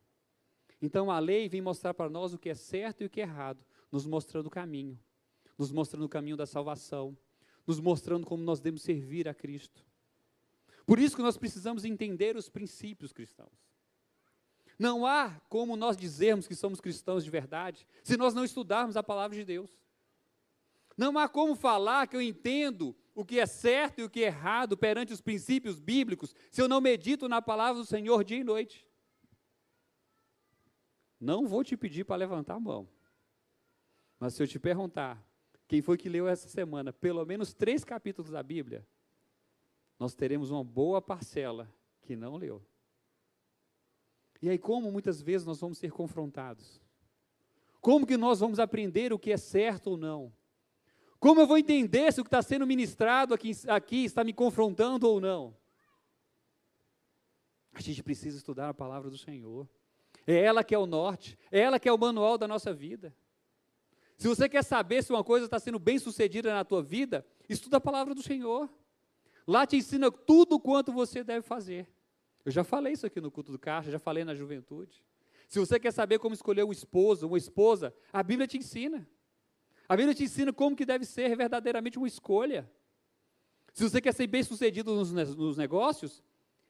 Então 0.82 1.12
a 1.12 1.20
lei 1.20 1.48
vem 1.48 1.62
mostrar 1.62 1.94
para 1.94 2.10
nós 2.10 2.34
o 2.34 2.38
que 2.38 2.50
é 2.50 2.54
certo 2.54 3.02
e 3.02 3.06
o 3.06 3.10
que 3.10 3.20
é 3.20 3.24
errado, 3.24 3.64
nos 3.90 4.04
mostrando 4.04 4.46
o 4.46 4.50
caminho, 4.50 4.98
nos 5.56 5.70
mostrando 5.70 6.04
o 6.04 6.08
caminho 6.08 6.36
da 6.36 6.44
salvação, 6.44 7.16
nos 7.64 7.78
mostrando 7.78 8.26
como 8.26 8.42
nós 8.42 8.58
devemos 8.58 8.82
servir 8.82 9.28
a 9.28 9.34
Cristo. 9.34 9.84
Por 10.84 10.98
isso 10.98 11.14
que 11.14 11.22
nós 11.22 11.38
precisamos 11.38 11.84
entender 11.84 12.36
os 12.36 12.48
princípios 12.48 13.12
cristãos. 13.12 13.52
Não 14.76 15.06
há 15.06 15.40
como 15.48 15.76
nós 15.76 15.96
dizermos 15.96 16.48
que 16.48 16.56
somos 16.56 16.80
cristãos 16.80 17.22
de 17.22 17.30
verdade 17.30 17.86
se 18.02 18.16
nós 18.16 18.34
não 18.34 18.44
estudarmos 18.44 18.96
a 18.96 19.02
palavra 19.02 19.36
de 19.36 19.44
Deus. 19.44 19.70
Não 20.96 21.16
há 21.16 21.28
como 21.28 21.54
falar 21.54 22.08
que 22.08 22.16
eu 22.16 22.20
entendo 22.20 22.96
o 23.14 23.24
que 23.24 23.38
é 23.38 23.46
certo 23.46 24.00
e 24.00 24.04
o 24.04 24.10
que 24.10 24.24
é 24.24 24.26
errado 24.26 24.76
perante 24.76 25.12
os 25.12 25.20
princípios 25.20 25.78
bíblicos 25.78 26.34
se 26.50 26.60
eu 26.60 26.68
não 26.68 26.80
medito 26.80 27.28
na 27.28 27.40
palavra 27.40 27.80
do 27.80 27.86
Senhor 27.86 28.24
dia 28.24 28.38
e 28.38 28.44
noite. 28.44 28.84
Não 31.22 31.46
vou 31.46 31.62
te 31.62 31.76
pedir 31.76 32.02
para 32.04 32.16
levantar 32.16 32.54
a 32.54 32.60
mão. 32.60 32.88
Mas 34.18 34.34
se 34.34 34.42
eu 34.42 34.46
te 34.48 34.58
perguntar, 34.58 35.24
quem 35.68 35.80
foi 35.80 35.96
que 35.96 36.08
leu 36.08 36.26
essa 36.26 36.48
semana 36.48 36.92
pelo 36.92 37.24
menos 37.24 37.54
três 37.54 37.84
capítulos 37.84 38.32
da 38.32 38.42
Bíblia, 38.42 38.84
nós 40.00 40.16
teremos 40.16 40.50
uma 40.50 40.64
boa 40.64 41.00
parcela 41.00 41.72
que 42.00 42.16
não 42.16 42.34
leu. 42.34 42.60
E 44.42 44.50
aí, 44.50 44.58
como 44.58 44.90
muitas 44.90 45.22
vezes 45.22 45.46
nós 45.46 45.60
vamos 45.60 45.78
ser 45.78 45.92
confrontados? 45.92 46.82
Como 47.80 48.04
que 48.04 48.16
nós 48.16 48.40
vamos 48.40 48.58
aprender 48.58 49.12
o 49.12 49.18
que 49.18 49.30
é 49.30 49.36
certo 49.36 49.90
ou 49.90 49.96
não? 49.96 50.32
Como 51.20 51.40
eu 51.40 51.46
vou 51.46 51.56
entender 51.56 52.12
se 52.12 52.20
o 52.20 52.24
que 52.24 52.28
está 52.28 52.42
sendo 52.42 52.66
ministrado 52.66 53.32
aqui, 53.32 53.52
aqui 53.68 54.04
está 54.04 54.24
me 54.24 54.32
confrontando 54.32 55.08
ou 55.08 55.20
não? 55.20 55.56
A 57.72 57.80
gente 57.80 58.02
precisa 58.02 58.36
estudar 58.36 58.70
a 58.70 58.74
palavra 58.74 59.08
do 59.08 59.16
Senhor. 59.16 59.68
É 60.26 60.36
ela 60.36 60.62
que 60.62 60.74
é 60.74 60.78
o 60.78 60.86
norte, 60.86 61.38
é 61.50 61.60
ela 61.60 61.78
que 61.78 61.88
é 61.88 61.92
o 61.92 61.98
manual 61.98 62.38
da 62.38 62.46
nossa 62.46 62.72
vida. 62.72 63.14
Se 64.16 64.28
você 64.28 64.48
quer 64.48 64.62
saber 64.62 65.02
se 65.02 65.12
uma 65.12 65.24
coisa 65.24 65.46
está 65.46 65.58
sendo 65.58 65.78
bem 65.78 65.98
sucedida 65.98 66.52
na 66.52 66.64
tua 66.64 66.82
vida, 66.82 67.26
estuda 67.48 67.78
a 67.78 67.80
palavra 67.80 68.14
do 68.14 68.22
Senhor. 68.22 68.70
Lá 69.46 69.66
te 69.66 69.76
ensina 69.76 70.10
tudo 70.10 70.60
quanto 70.60 70.92
você 70.92 71.24
deve 71.24 71.42
fazer. 71.42 71.88
Eu 72.44 72.52
já 72.52 72.62
falei 72.62 72.92
isso 72.92 73.06
aqui 73.06 73.20
no 73.20 73.30
culto 73.30 73.50
do 73.50 73.58
caixa, 73.58 73.90
já 73.90 73.98
falei 73.98 74.24
na 74.24 74.34
juventude. 74.34 75.02
Se 75.48 75.58
você 75.58 75.78
quer 75.78 75.92
saber 75.92 76.18
como 76.18 76.34
escolher 76.34 76.64
um 76.64 76.72
esposo, 76.72 77.26
uma 77.26 77.36
esposa, 77.36 77.92
a 78.12 78.22
Bíblia 78.22 78.46
te 78.46 78.56
ensina. 78.56 79.08
A 79.88 79.96
Bíblia 79.96 80.14
te 80.14 80.24
ensina 80.24 80.52
como 80.52 80.76
que 80.76 80.86
deve 80.86 81.04
ser 81.04 81.36
verdadeiramente 81.36 81.98
uma 81.98 82.06
escolha. 82.06 82.70
Se 83.72 83.82
você 83.82 84.00
quer 84.00 84.14
ser 84.14 84.26
bem-sucedido 84.26 84.94
nos, 84.94 85.12
nos 85.12 85.56
negócios, 85.56 86.22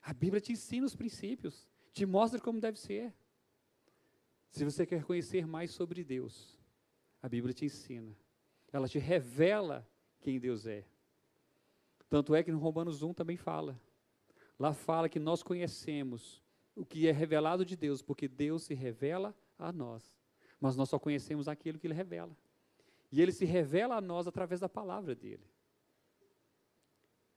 a 0.02 0.12
Bíblia 0.12 0.40
te 0.40 0.52
ensina 0.52 0.87
os 0.87 0.97
princípios, 0.97 1.68
te 1.92 2.06
mostra 2.06 2.40
como 2.40 2.61
deve 2.61 2.78
ser. 2.78 3.14
Se 4.52 4.66
você 4.66 4.85
quer 4.85 5.02
conhecer 5.02 5.47
mais 5.47 5.71
sobre 5.71 6.04
Deus, 6.04 6.59
a 7.23 7.28
Bíblia 7.28 7.54
te 7.54 7.64
ensina. 7.64 8.14
Ela 8.71 8.87
te 8.87 8.99
revela 8.99 9.88
quem 10.21 10.38
Deus 10.38 10.66
é. 10.66 10.85
Tanto 12.11 12.35
é 12.35 12.42
que 12.42 12.52
no 12.52 12.59
Romanos 12.59 13.02
1 13.02 13.14
também 13.14 13.38
fala. 13.38 13.80
Lá 14.59 14.75
fala 14.75 15.09
que 15.09 15.18
nós 15.18 15.42
conhecemos 15.42 16.42
o 16.76 16.85
que 16.85 17.09
é 17.09 17.12
revelado 17.12 17.64
de 17.64 17.75
Deus, 17.75 18.02
porque 18.02 18.28
Deus 18.28 18.64
se 18.64 18.75
revela 18.75 19.35
a 19.59 19.73
nós. 19.73 20.21
Mas 20.61 20.76
nós 20.76 20.90
só 20.90 20.99
conhecemos 20.99 21.49
aquilo 21.49 21.78
que 21.78 21.87
Ele 21.87 21.94
revela. 21.94 22.37
E 23.11 23.23
Ele 23.23 23.32
se 23.32 23.47
revela 23.47 23.97
a 23.97 24.00
nós 24.02 24.26
através 24.26 24.61
da 24.61 24.68
palavra 24.68 25.14
dEle. 25.14 25.50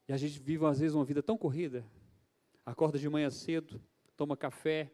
E 0.06 0.12
a 0.12 0.18
gente 0.18 0.38
vive, 0.38 0.66
às 0.66 0.80
vezes, 0.80 0.94
uma 0.94 1.06
vida 1.06 1.24
tão 1.24 1.38
corrida. 1.38 1.86
Acorda 2.66 3.00
de 3.00 3.08
manhã 3.08 3.30
cedo, 3.30 3.82
toma 4.18 4.36
café, 4.36 4.92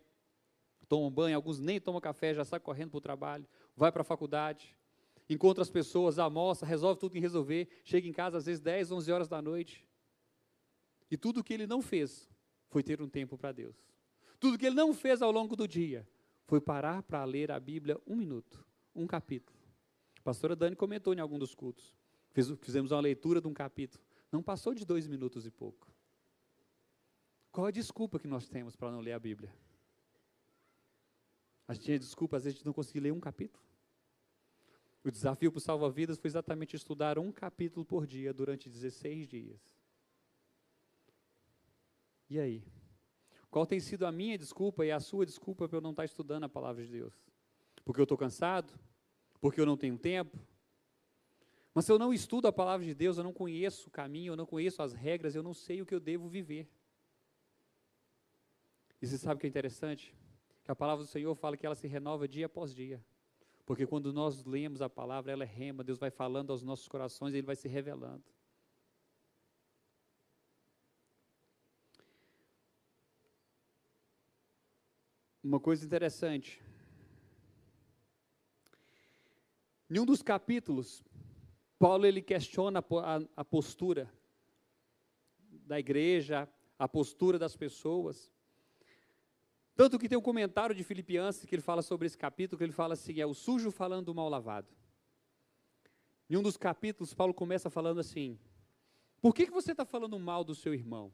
toma 0.92 1.08
um 1.08 1.10
banho, 1.10 1.38
alguns 1.38 1.58
nem 1.58 1.80
tomam 1.80 2.02
café, 2.02 2.34
já 2.34 2.44
sai 2.44 2.60
correndo 2.60 2.90
para 2.90 2.98
o 2.98 3.02
trabalho, 3.02 3.48
vai 3.78 3.94
para 3.94 4.02
a 4.02 4.04
faculdade, 4.04 4.76
encontra 5.30 5.62
as 5.62 5.70
pessoas, 5.70 6.20
almoça, 6.20 6.66
resolve 6.66 7.00
tudo 7.00 7.18
em 7.18 7.22
resolver, 7.22 7.70
chega 7.86 8.10
em 8.10 8.12
casa 8.12 8.38
às 8.38 8.46
vezes 8.46 8.60
10, 8.60 8.92
11 8.92 9.10
horas 9.10 9.30
da 9.30 9.42
noite. 9.42 9.88
E 11.10 11.16
tudo 11.16 11.40
o 11.40 11.44
que 11.46 11.54
ele 11.54 11.66
não 11.66 11.82
fez 11.82 12.30
foi 12.68 12.84
ter 12.84 13.02
um 13.02 13.08
tempo 13.08 13.38
para 13.38 13.54
Deus. 13.54 13.78
Tudo 14.38 14.58
que 14.58 14.66
ele 14.66 14.76
não 14.76 14.94
fez 14.94 15.22
ao 15.22 15.32
longo 15.32 15.56
do 15.56 15.66
dia 15.66 16.06
foi 16.46 16.60
parar 16.60 17.02
para 17.04 17.24
ler 17.24 17.52
a 17.52 17.60
Bíblia 17.60 17.98
um 18.06 18.18
minuto, 18.18 18.62
um 18.94 19.08
capítulo. 19.08 19.58
A 20.20 20.24
pastora 20.24 20.58
Dani 20.58 20.76
comentou 20.76 21.14
em 21.14 21.22
algum 21.22 21.40
dos 21.40 21.56
cultos. 21.56 21.96
fizemos 22.60 22.92
uma 22.92 23.00
leitura 23.00 23.40
de 23.40 23.48
um 23.48 23.54
capítulo. 23.54 24.04
Não 24.30 24.44
passou 24.44 24.74
de 24.74 24.84
dois 24.84 25.08
minutos 25.08 25.46
e 25.46 25.52
pouco. 25.52 25.88
Qual 27.50 27.66
a 27.66 27.72
desculpa 27.72 28.20
que 28.20 28.28
nós 28.28 28.50
temos 28.50 28.76
para 28.76 28.92
não 28.92 29.00
ler 29.00 29.14
a 29.14 29.20
Bíblia? 29.20 29.54
A 31.68 31.74
gente 31.74 31.86
tinha 31.86 32.00
desculpa, 32.00 32.38
às 32.38 32.44
vezes, 32.44 32.60
de 32.60 32.66
não 32.66 32.74
conseguir 32.74 33.00
ler 33.00 33.12
um 33.12 33.20
capítulo. 33.20 33.64
O 35.04 35.10
desafio 35.10 35.52
para 35.52 35.58
o 35.58 35.62
Salva-Vidas 35.62 36.18
foi 36.18 36.28
exatamente 36.28 36.76
estudar 36.76 37.18
um 37.18 37.32
capítulo 37.32 37.86
por 37.86 38.06
dia 38.06 38.34
durante 38.34 38.70
16 38.70 39.28
dias. 39.28 39.60
E 42.30 42.40
aí? 42.40 42.64
Qual 43.50 43.66
tem 43.66 43.80
sido 43.80 44.06
a 44.06 44.12
minha 44.12 44.38
desculpa 44.38 44.86
e 44.86 44.92
a 44.92 45.00
sua 45.00 45.26
desculpa 45.26 45.68
para 45.68 45.78
eu 45.78 45.82
não 45.82 45.90
estar 45.90 46.06
estudando 46.06 46.44
a 46.44 46.50
palavra 46.50 46.84
de 46.86 46.92
Deus? 46.92 47.14
Porque 47.84 48.00
eu 48.00 48.04
estou 48.04 48.18
cansado? 48.18 48.74
Porque 49.42 49.60
eu 49.60 49.66
não 49.66 49.76
tenho 49.76 49.98
tempo? 49.98 50.40
Mas 51.74 51.86
se 51.86 51.92
eu 51.92 51.98
não 51.98 52.14
estudo 52.14 52.48
a 52.48 52.54
palavra 52.54 52.86
de 52.86 52.94
Deus, 52.94 53.18
eu 53.18 53.24
não 53.24 53.34
conheço 53.34 53.88
o 53.88 53.92
caminho, 53.92 54.34
eu 54.34 54.38
não 54.38 54.46
conheço 54.46 54.82
as 54.82 54.94
regras, 54.94 55.36
eu 55.36 55.44
não 55.44 55.54
sei 55.54 55.82
o 55.82 55.86
que 55.86 55.96
eu 55.96 56.00
devo 56.00 56.30
viver. 56.30 56.70
E 59.02 59.08
você 59.08 59.18
sabe 59.18 59.38
o 59.38 59.40
que 59.40 59.48
é 59.48 59.50
interessante? 59.50 60.16
Que 60.64 60.72
a 60.72 60.76
palavra 60.76 61.04
do 61.04 61.10
Senhor 61.10 61.34
fala 61.36 61.58
que 61.58 61.66
ela 61.66 61.76
se 61.76 61.88
renova 61.88 62.28
dia 62.28 62.46
após 62.46 62.74
dia. 62.74 63.04
Porque 63.66 63.88
quando 63.88 64.12
nós 64.12 64.46
lemos 64.46 64.82
a 64.82 64.90
palavra, 64.90 65.32
ela 65.32 65.44
é 65.44 65.48
rema, 65.48 65.84
Deus 65.84 65.98
vai 65.98 66.12
falando 66.12 66.52
aos 66.52 66.64
nossos 66.64 66.88
corações 66.88 67.34
e 67.34 67.38
Ele 67.38 67.48
vai 67.48 67.56
se 67.56 67.68
revelando. 67.68 68.24
Uma 75.44 75.60
coisa 75.60 75.84
interessante. 75.84 76.62
Em 79.90 80.00
um 80.00 80.06
dos 80.06 80.22
capítulos, 80.22 81.04
Paulo 81.80 82.06
ele 82.06 82.22
questiona 82.22 82.80
a, 82.80 83.42
a 83.42 83.44
postura 83.44 84.08
da 85.66 85.80
igreja, 85.80 86.48
a 86.78 86.88
postura 86.88 87.40
das 87.40 87.56
pessoas. 87.56 88.32
Tanto 89.82 89.98
que 89.98 90.08
tem 90.08 90.16
um 90.16 90.22
comentário 90.22 90.76
de 90.76 90.84
Filipiantes 90.84 91.44
que 91.44 91.56
ele 91.56 91.62
fala 91.64 91.82
sobre 91.82 92.06
esse 92.06 92.16
capítulo, 92.16 92.56
que 92.56 92.64
ele 92.64 92.72
fala 92.72 92.94
assim, 92.94 93.20
é 93.20 93.26
o 93.26 93.34
sujo 93.34 93.72
falando 93.72 94.06
do 94.06 94.14
mal 94.14 94.30
lavado. 94.30 94.68
Em 96.30 96.38
um 96.38 96.44
dos 96.44 96.56
capítulos, 96.56 97.16
Paulo 97.16 97.34
começa 97.34 97.68
falando 97.68 98.00
assim, 98.00 98.38
por 99.20 99.34
que, 99.34 99.48
que 99.48 99.52
você 99.52 99.72
está 99.72 99.84
falando 99.84 100.20
mal 100.20 100.44
do 100.44 100.54
seu 100.54 100.76
irmão? 100.76 101.12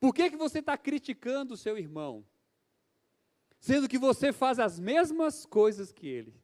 Por 0.00 0.12
que, 0.12 0.30
que 0.30 0.36
você 0.36 0.58
está 0.58 0.76
criticando 0.76 1.54
o 1.54 1.56
seu 1.56 1.78
irmão? 1.78 2.26
Sendo 3.60 3.88
que 3.88 3.98
você 3.98 4.32
faz 4.32 4.58
as 4.58 4.80
mesmas 4.80 5.46
coisas 5.46 5.92
que 5.92 6.08
ele. 6.08 6.34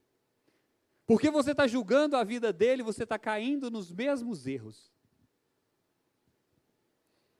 Porque 1.05 1.29
você 1.29 1.51
está 1.51 1.67
julgando 1.67 2.17
a 2.17 2.23
vida 2.23 2.53
dele, 2.53 2.85
você 2.85 3.03
está 3.03 3.19
caindo 3.19 3.69
nos 3.69 3.91
mesmos 3.91 4.47
erros. 4.47 4.93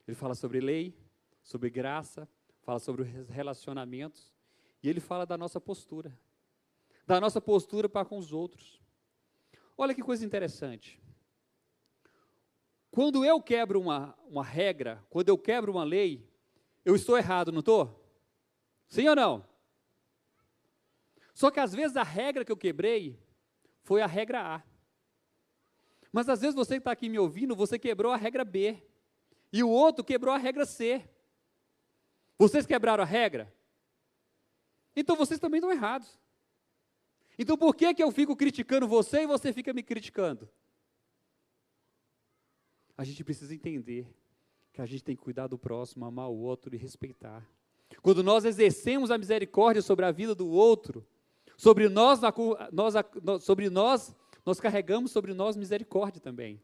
Ele 0.05 0.13
fala 0.13 0.35
sobre 0.35 0.59
lei, 0.59 0.93
sobre 1.41 1.69
graça, 1.69 2.27
fala 2.67 2.79
sobre 2.79 3.03
os 3.03 3.29
relacionamentos, 3.29 4.35
e 4.83 4.89
ele 4.89 4.99
fala 4.99 5.25
da 5.25 5.37
nossa 5.37 5.57
postura, 5.57 6.19
da 7.05 7.17
nossa 7.17 7.39
postura 7.39 7.87
para 7.87 8.03
com 8.03 8.17
os 8.17 8.33
outros. 8.33 8.81
Olha 9.77 9.95
que 9.95 10.03
coisa 10.03 10.25
interessante. 10.25 11.01
Quando 12.91 13.23
eu 13.23 13.41
quebro 13.41 13.79
uma, 13.79 14.19
uma 14.27 14.43
regra, 14.43 15.01
quando 15.09 15.29
eu 15.29 15.37
quebro 15.37 15.71
uma 15.71 15.85
lei, 15.85 16.29
eu 16.83 16.93
estou 16.93 17.17
errado, 17.17 17.53
não 17.53 17.61
estou? 17.61 18.05
Sim 18.89 19.07
ou 19.07 19.15
não? 19.15 19.47
Só 21.33 21.49
que 21.49 21.61
às 21.61 21.71
vezes 21.71 21.95
a 21.95 22.03
regra 22.03 22.43
que 22.43 22.51
eu 22.51 22.57
quebrei 22.57 23.17
foi 23.81 24.01
a 24.01 24.07
regra 24.07 24.55
A. 24.55 24.63
Mas 26.11 26.27
às 26.27 26.41
vezes 26.41 26.53
você 26.53 26.73
que 26.73 26.79
está 26.79 26.91
aqui 26.91 27.07
me 27.07 27.17
ouvindo, 27.17 27.55
você 27.55 27.79
quebrou 27.79 28.11
a 28.11 28.17
regra 28.17 28.43
B. 28.43 28.83
E 29.53 29.63
o 29.63 29.69
outro 29.69 30.03
quebrou 30.03 30.35
a 30.35 30.37
regra 30.37 30.65
C. 30.65 31.09
Vocês 32.37 32.65
quebraram 32.65 33.03
a 33.03 33.07
regra? 33.07 33.53
Então 34.95 35.15
vocês 35.15 35.39
também 35.39 35.59
estão 35.59 35.71
errados. 35.71 36.19
Então 37.37 37.57
por 37.57 37.75
que, 37.75 37.93
que 37.93 38.03
eu 38.03 38.11
fico 38.11 38.35
criticando 38.35 38.87
você 38.87 39.23
e 39.23 39.27
você 39.27 39.53
fica 39.53 39.73
me 39.73 39.83
criticando? 39.83 40.49
A 42.97 43.03
gente 43.03 43.23
precisa 43.23 43.53
entender 43.53 44.07
que 44.73 44.81
a 44.81 44.85
gente 44.85 45.03
tem 45.03 45.15
que 45.15 45.23
cuidar 45.23 45.47
do 45.47 45.57
próximo, 45.57 46.05
amar 46.05 46.29
o 46.29 46.37
outro 46.37 46.73
e 46.73 46.77
respeitar. 46.77 47.47
Quando 48.01 48.23
nós 48.23 48.43
exercemos 48.43 49.11
a 49.11 49.17
misericórdia 49.17 49.81
sobre 49.81 50.05
a 50.05 50.11
vida 50.11 50.35
do 50.35 50.47
outro, 50.47 51.05
sobre 51.55 51.89
nós, 51.89 52.19
nós, 52.71 52.93
sobre 53.43 53.69
nós, 53.69 54.15
nós 54.45 54.59
carregamos 54.59 55.11
sobre 55.11 55.33
nós 55.33 55.55
misericórdia 55.55 56.21
também. 56.21 56.61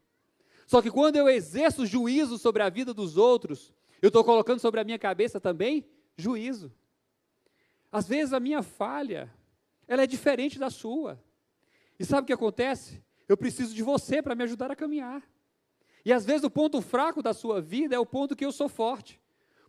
Só 0.65 0.81
que 0.81 0.91
quando 0.91 1.15
eu 1.15 1.27
exerço 1.27 1.85
juízo 1.85 2.37
sobre 2.37 2.63
a 2.63 2.69
vida 2.69 2.93
dos 2.93 3.17
outros, 3.17 3.73
eu 4.03 4.09
estou 4.09 4.21
colocando 4.21 4.59
sobre 4.59 4.81
a 4.81 4.83
minha 4.83 4.99
cabeça 4.99 5.39
também 5.39 5.89
juízo. 6.17 6.69
Às 7.89 8.05
vezes 8.05 8.33
a 8.33 8.39
minha 8.39 8.61
falha, 8.61 9.33
ela 9.87 10.03
é 10.03 10.05
diferente 10.07 10.59
da 10.59 10.69
sua. 10.69 11.23
E 11.97 12.03
sabe 12.03 12.23
o 12.23 12.25
que 12.25 12.33
acontece? 12.33 13.01
Eu 13.29 13.37
preciso 13.37 13.73
de 13.73 13.81
você 13.81 14.21
para 14.21 14.35
me 14.35 14.43
ajudar 14.43 14.69
a 14.69 14.75
caminhar. 14.75 15.23
E 16.03 16.11
às 16.11 16.25
vezes 16.25 16.43
o 16.43 16.49
ponto 16.49 16.81
fraco 16.81 17.23
da 17.23 17.33
sua 17.33 17.61
vida 17.61 17.95
é 17.95 17.99
o 17.99 18.05
ponto 18.05 18.35
que 18.35 18.43
eu 18.43 18.51
sou 18.51 18.67
forte. 18.67 19.21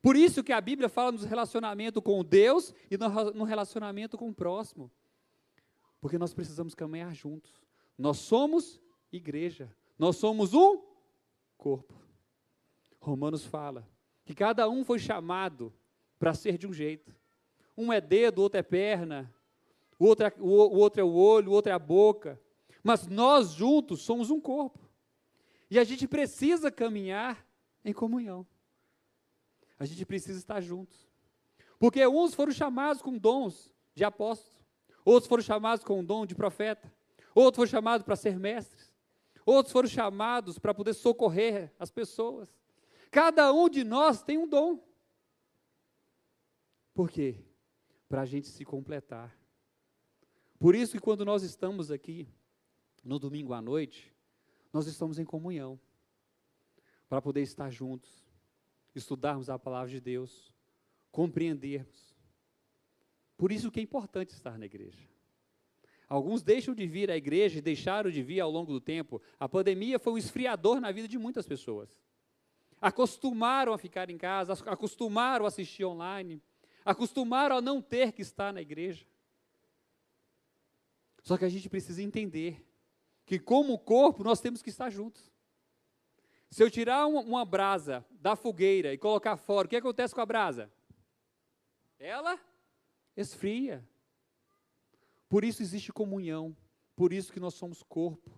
Por 0.02 0.16
isso 0.16 0.42
que 0.42 0.52
a 0.52 0.60
Bíblia 0.60 0.88
fala 0.88 1.12
no 1.12 1.24
relacionamento 1.24 2.02
com 2.02 2.24
Deus 2.24 2.74
e 2.90 2.98
no 2.98 3.44
relacionamento 3.44 4.18
com 4.18 4.30
o 4.30 4.34
próximo. 4.34 4.90
Porque 6.00 6.18
nós 6.18 6.34
precisamos 6.34 6.74
caminhar 6.74 7.14
juntos. 7.14 7.52
Nós 7.96 8.18
somos 8.18 8.80
igreja. 9.12 9.72
Nós 9.96 10.16
somos 10.16 10.54
um 10.54 10.82
corpo. 11.56 11.94
Romanos 12.98 13.44
fala 13.44 13.93
que 14.24 14.34
cada 14.34 14.68
um 14.68 14.84
foi 14.84 14.98
chamado 14.98 15.72
para 16.18 16.34
ser 16.34 16.56
de 16.56 16.66
um 16.66 16.72
jeito. 16.72 17.14
Um 17.76 17.92
é 17.92 18.00
dedo, 18.00 18.40
outro 18.40 18.58
é 18.58 18.62
perna, 18.62 19.32
o 19.98 20.06
outro 20.06 20.26
é, 20.26 20.32
o, 20.38 20.48
o 20.48 20.76
outro 20.78 21.00
é 21.00 21.04
o 21.04 21.12
olho, 21.12 21.50
o 21.50 21.54
outro 21.54 21.70
é 21.70 21.74
a 21.74 21.78
boca. 21.78 22.40
Mas 22.82 23.06
nós 23.06 23.52
juntos 23.52 24.02
somos 24.02 24.30
um 24.30 24.40
corpo. 24.40 24.78
E 25.70 25.78
a 25.78 25.84
gente 25.84 26.06
precisa 26.06 26.70
caminhar 26.70 27.44
em 27.84 27.92
comunhão. 27.92 28.46
A 29.78 29.84
gente 29.84 30.04
precisa 30.04 30.38
estar 30.38 30.60
juntos. 30.60 31.08
Porque 31.78 32.06
uns 32.06 32.34
foram 32.34 32.52
chamados 32.52 33.02
com 33.02 33.18
dons 33.18 33.72
de 33.94 34.04
apóstolo, 34.04 34.56
outros 35.04 35.28
foram 35.28 35.42
chamados 35.42 35.84
com 35.84 36.00
o 36.00 36.02
dom 36.02 36.24
de 36.24 36.34
profeta, 36.34 36.92
outros 37.34 37.56
foram 37.56 37.70
chamados 37.70 38.04
para 38.04 38.16
ser 38.16 38.38
mestres, 38.38 38.92
outros 39.44 39.72
foram 39.72 39.88
chamados 39.88 40.58
para 40.58 40.72
poder 40.72 40.94
socorrer 40.94 41.72
as 41.78 41.90
pessoas. 41.90 42.48
Cada 43.14 43.52
um 43.52 43.68
de 43.68 43.84
nós 43.84 44.24
tem 44.24 44.36
um 44.36 44.48
dom. 44.48 44.84
Por 46.92 47.08
quê? 47.08 47.44
Para 48.08 48.22
a 48.22 48.26
gente 48.26 48.48
se 48.48 48.64
completar. 48.64 49.38
Por 50.58 50.74
isso 50.74 50.94
que 50.94 50.98
quando 50.98 51.24
nós 51.24 51.44
estamos 51.44 51.92
aqui, 51.92 52.26
no 53.04 53.20
domingo 53.20 53.52
à 53.52 53.62
noite, 53.62 54.12
nós 54.72 54.88
estamos 54.88 55.20
em 55.20 55.24
comunhão. 55.24 55.78
Para 57.08 57.22
poder 57.22 57.42
estar 57.42 57.70
juntos, 57.70 58.10
estudarmos 58.96 59.48
a 59.48 59.60
palavra 59.60 59.90
de 59.90 60.00
Deus, 60.00 60.52
compreendermos. 61.12 62.16
Por 63.36 63.52
isso 63.52 63.70
que 63.70 63.78
é 63.78 63.82
importante 63.84 64.30
estar 64.30 64.58
na 64.58 64.66
igreja. 64.66 65.08
Alguns 66.08 66.42
deixam 66.42 66.74
de 66.74 66.84
vir 66.84 67.12
à 67.12 67.16
igreja 67.16 67.60
e 67.60 67.62
deixaram 67.62 68.10
de 68.10 68.24
vir 68.24 68.40
ao 68.40 68.50
longo 68.50 68.72
do 68.72 68.80
tempo. 68.80 69.22
A 69.38 69.48
pandemia 69.48 70.00
foi 70.00 70.14
um 70.14 70.18
esfriador 70.18 70.80
na 70.80 70.90
vida 70.90 71.06
de 71.06 71.16
muitas 71.16 71.46
pessoas. 71.46 72.03
Acostumaram 72.84 73.72
a 73.72 73.78
ficar 73.78 74.10
em 74.10 74.18
casa, 74.18 74.52
acostumaram 74.66 75.46
a 75.46 75.48
assistir 75.48 75.86
online, 75.86 76.42
acostumaram 76.84 77.56
a 77.56 77.62
não 77.62 77.80
ter 77.80 78.12
que 78.12 78.20
estar 78.20 78.52
na 78.52 78.60
igreja. 78.60 79.06
Só 81.22 81.38
que 81.38 81.46
a 81.46 81.48
gente 81.48 81.66
precisa 81.70 82.02
entender 82.02 82.62
que, 83.24 83.38
como 83.38 83.78
corpo, 83.78 84.22
nós 84.22 84.38
temos 84.38 84.60
que 84.60 84.68
estar 84.68 84.90
juntos. 84.90 85.32
Se 86.50 86.62
eu 86.62 86.70
tirar 86.70 87.06
uma, 87.06 87.22
uma 87.22 87.44
brasa 87.46 88.04
da 88.10 88.36
fogueira 88.36 88.92
e 88.92 88.98
colocar 88.98 89.38
fora, 89.38 89.66
o 89.66 89.70
que 89.70 89.76
acontece 89.76 90.14
com 90.14 90.20
a 90.20 90.26
brasa? 90.26 90.70
Ela 91.98 92.38
esfria. 93.16 93.82
Por 95.26 95.42
isso 95.42 95.62
existe 95.62 95.90
comunhão, 95.90 96.54
por 96.94 97.14
isso 97.14 97.32
que 97.32 97.40
nós 97.40 97.54
somos 97.54 97.82
corpo. 97.82 98.30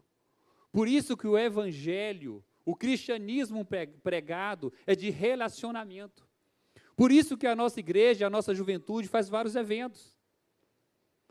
Por 0.71 0.87
isso 0.87 1.17
que 1.17 1.27
o 1.27 1.37
evangelho, 1.37 2.45
o 2.67 2.75
cristianismo 2.75 3.65
pregado 4.03 4.73
é 4.85 4.97
de 4.97 5.09
relacionamento. 5.09 6.29
Por 6.97 7.13
isso 7.13 7.37
que 7.37 7.47
a 7.47 7.55
nossa 7.55 7.79
igreja, 7.79 8.27
a 8.27 8.31
nossa 8.31 8.53
juventude 8.53 9.07
faz 9.07 9.29
vários 9.29 9.55
eventos. 9.55 10.19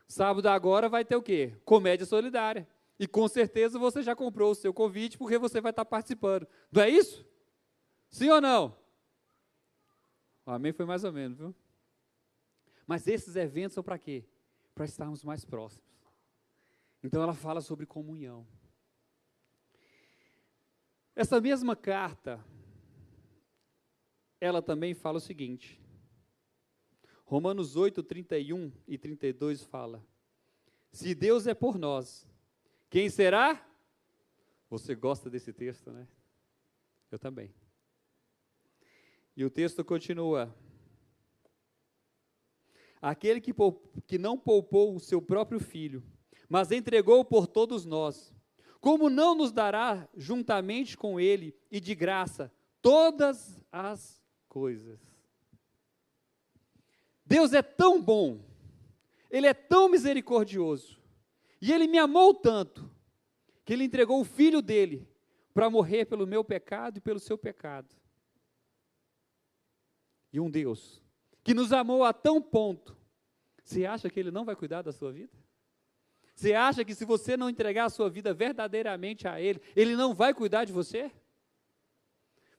Sábado 0.08 0.48
agora 0.48 0.88
vai 0.88 1.04
ter 1.04 1.18
o 1.18 1.22
quê? 1.22 1.54
Comédia 1.66 2.06
solidária. 2.06 2.66
E 2.98 3.06
com 3.06 3.28
certeza 3.28 3.78
você 3.78 4.02
já 4.02 4.16
comprou 4.16 4.52
o 4.52 4.56
seu 4.56 4.74
convite 4.74 5.18
porque 5.18 5.38
você 5.38 5.60
vai 5.60 5.72
estar 5.72 5.84
participando. 5.84 6.48
Não 6.72 6.82
é 6.82 6.90
isso? 6.90 7.28
Sim 8.10 8.30
ou 8.30 8.40
não? 8.40 8.78
O 10.46 10.52
amém 10.52 10.72
foi 10.72 10.86
mais 10.86 11.04
ou 11.04 11.12
menos, 11.12 11.38
viu? 11.38 11.54
Mas 12.88 13.08
esses 13.08 13.36
eventos 13.36 13.74
são 13.74 13.84
para 13.84 14.00
quê? 14.00 14.24
Para 14.74 14.86
estarmos 14.86 15.22
mais 15.22 15.44
próximos. 15.44 15.84
Então 17.04 17.22
ela 17.22 17.34
fala 17.34 17.60
sobre 17.60 17.86
comunhão. 17.86 18.48
Essa 21.16 21.40
mesma 21.40 21.78
carta, 21.78 22.44
ela 24.42 24.62
também 24.62 24.94
fala 24.94 25.18
o 25.18 25.22
seguinte: 25.22 25.82
Romanos 27.24 27.78
8, 27.78 28.04
31 28.04 28.70
e 28.86 28.98
32 28.98 29.64
fala: 29.64 30.06
Se 30.92 31.16
Deus 31.16 31.48
é 31.48 31.54
por 31.54 31.78
nós, 31.78 32.28
quem 32.90 33.10
será? 33.10 33.66
Você 34.70 34.94
gosta 34.94 35.30
desse 35.30 35.54
texto, 35.54 35.90
né? 35.90 36.06
Eu 37.10 37.18
também. 37.18 37.56
E 39.38 39.46
o 39.46 39.50
texto 39.50 39.86
continua: 39.86 40.54
Aquele 43.02 43.40
que, 43.40 43.54
que 44.06 44.18
não 44.18 44.38
poupou 44.38 44.94
o 44.94 45.00
seu 45.00 45.22
próprio 45.22 45.62
filho, 45.62 46.04
mas 46.50 46.74
entregou 46.74 47.24
por 47.24 47.48
todos 47.48 47.86
nós, 47.86 48.35
como 48.86 49.10
não 49.10 49.34
nos 49.34 49.52
dará 49.52 50.08
juntamente 50.16 50.96
com 50.96 51.20
ele 51.20 51.58
e 51.72 51.80
de 51.80 51.96
graça 51.96 52.54
todas 52.84 53.60
as 53.72 54.24
coisas? 54.48 55.00
Deus 57.26 57.52
é 57.52 57.64
tão 57.64 58.00
bom, 58.00 58.46
Ele 59.32 59.48
é 59.48 59.56
tão 59.56 59.90
misericordioso, 59.90 61.02
e 61.60 61.74
Ele 61.74 61.88
me 61.88 61.98
amou 61.98 62.32
tanto, 62.32 62.88
que 63.66 63.74
Ele 63.74 63.86
entregou 63.86 64.22
o 64.22 64.24
filho 64.24 64.62
dele 64.62 65.10
para 65.52 65.68
morrer 65.68 66.06
pelo 66.06 66.28
meu 66.28 66.44
pecado 66.44 67.00
e 67.00 67.02
pelo 67.02 67.20
seu 67.20 67.40
pecado. 67.40 67.90
E 70.32 70.40
um 70.40 70.48
Deus 70.48 71.02
que 71.44 71.56
nos 71.56 71.74
amou 71.74 72.04
a 72.04 72.14
tão 72.14 72.40
ponto, 72.40 72.96
você 73.64 73.84
acha 73.84 74.12
que 74.12 74.20
Ele 74.20 74.30
não 74.30 74.46
vai 74.46 74.56
cuidar 74.56 74.84
da 74.84 74.92
sua 74.92 75.12
vida? 75.12 75.45
Você 76.36 76.54
acha 76.54 76.84
que 76.84 76.94
se 76.94 77.06
você 77.06 77.38
não 77.38 77.50
entregar 77.50 77.86
a 77.86 77.90
sua 77.90 78.10
vida 78.10 78.34
verdadeiramente 78.34 79.26
a 79.28 79.40
Ele, 79.40 79.62
Ele 79.74 79.96
não 79.96 80.14
vai 80.14 80.34
cuidar 80.34 80.66
de 80.66 80.74
você? 80.74 81.10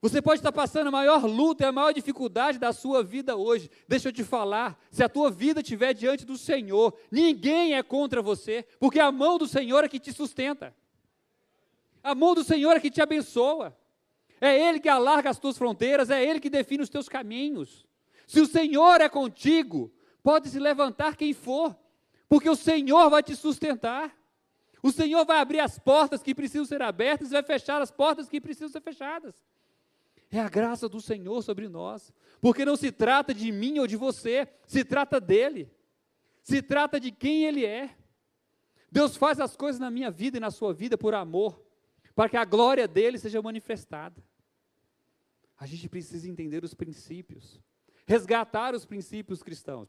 Você 0.01 0.23
pode 0.23 0.41
estar 0.41 0.53
passando 0.53 0.87
a 0.87 0.91
maior 0.91 1.25
luta 1.25 1.65
e 1.65 1.67
a 1.67 1.73
maior 1.73 1.93
dificuldade 1.93 2.59
da 2.59 2.73
sua 2.73 3.03
vida 3.03 3.37
hoje. 3.37 3.71
Deixa 3.87 4.09
eu 4.09 4.13
te 4.13 4.25
falar, 4.25 4.79
se 4.91 5.03
a 5.03 5.09
tua 5.09 5.31
vida 5.31 5.61
estiver 5.61 5.93
diante 5.93 6.25
do 6.25 6.39
Senhor, 6.39 6.97
ninguém 7.11 7.75
é 7.75 7.83
contra 7.83 8.23
você, 8.23 8.65
porque 8.79 8.99
a 8.99 9.13
mão 9.13 9.37
do 9.37 9.47
Senhor 9.47 9.85
é 9.85 9.89
que 9.89 9.99
te 9.99 10.13
sustenta. 10.13 10.75
A 12.03 12.15
mão 12.15 12.35
do 12.35 12.45
Senhor 12.45 12.77
é 12.77 12.81
que 12.81 12.91
te 12.91 13.03
abençoa. 13.03 13.77
É 14.41 14.59
Ele 14.59 14.81
que 14.81 14.89
alarga 14.89 15.29
as 15.29 15.39
tuas 15.39 15.59
fronteiras, 15.59 16.09
é 16.09 16.25
Ele 16.25 16.41
que 16.41 16.51
define 16.51 16.83
os 16.83 16.91
teus 16.91 17.09
caminhos. 17.09 17.87
Se 18.27 18.41
o 18.41 18.47
Senhor 18.47 19.01
é 19.01 19.09
contigo, 19.09 19.93
pode 20.23 20.49
se 20.49 20.59
levantar 20.59 21.17
quem 21.17 21.33
for, 21.33 21.77
porque 22.29 22.49
o 22.49 22.57
Senhor 22.57 23.09
vai 23.09 23.23
te 23.23 23.35
sustentar. 23.35 24.17
O 24.83 24.93
Senhor 24.93 25.25
vai 25.25 25.39
abrir 25.39 25.61
as 25.61 25.79
portas 25.79 26.23
que 26.23 26.35
precisam 26.35 26.65
ser 26.65 26.83
abertas 26.83 27.29
e 27.29 27.33
vai 27.33 27.43
fechar 27.43 27.81
as 27.81 27.91
portas 27.91 28.29
que 28.29 28.41
precisam 28.41 28.69
ser 28.69 28.81
fechadas. 28.81 29.45
É 30.31 30.41
a 30.41 30.49
graça 30.49 30.89
do 30.89 31.01
Senhor 31.01 31.43
sobre 31.43 31.69
nós. 31.69 32.13
Porque 32.41 32.65
não 32.65 32.77
se 32.77 32.93
trata 32.93 33.33
de 33.33 33.51
mim 33.51 33.79
ou 33.79 33.87
de 33.87 33.97
você, 33.97 34.49
se 34.67 34.85
trata 34.85 35.21
dele. 35.21 35.71
Se 36.43 36.63
trata 36.63 37.01
de 37.01 37.11
quem 37.11 37.45
ele 37.45 37.65
é. 37.65 37.97
Deus 38.91 39.17
faz 39.17 39.41
as 39.41 39.57
coisas 39.57 39.81
na 39.81 39.91
minha 39.91 40.11
vida 40.11 40.37
e 40.37 40.41
na 40.41 40.51
sua 40.51 40.73
vida 40.73 40.97
por 40.97 41.15
amor, 41.15 41.61
para 42.15 42.29
que 42.29 42.37
a 42.37 42.45
glória 42.45 42.87
dele 42.87 43.19
seja 43.19 43.43
manifestada. 43.43 44.23
A 45.59 45.67
gente 45.67 45.89
precisa 45.89 46.29
entender 46.29 46.63
os 46.63 46.75
princípios, 46.75 47.61
resgatar 48.07 48.75
os 48.75 48.85
princípios 48.85 49.43
cristãos, 49.43 49.89